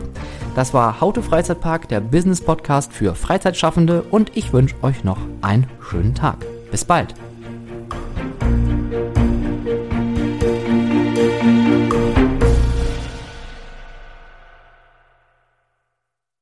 Das 0.56 0.74
war 0.74 1.00
How 1.00 1.14
to 1.14 1.22
Freizeitpark, 1.22 1.88
der 1.88 2.02
Business 2.02 2.42
Podcast 2.42 2.92
für 2.92 3.16
Freizeitschaffende 3.16 4.02
und 4.02 4.36
ich 4.36 4.52
wünsche 4.52 4.76
euch 4.82 5.04
noch 5.04 5.20
einen 5.42 5.68
schönen 5.80 6.16
Tag. 6.16 6.46
Bis 6.72 6.84
bald! 6.84 7.25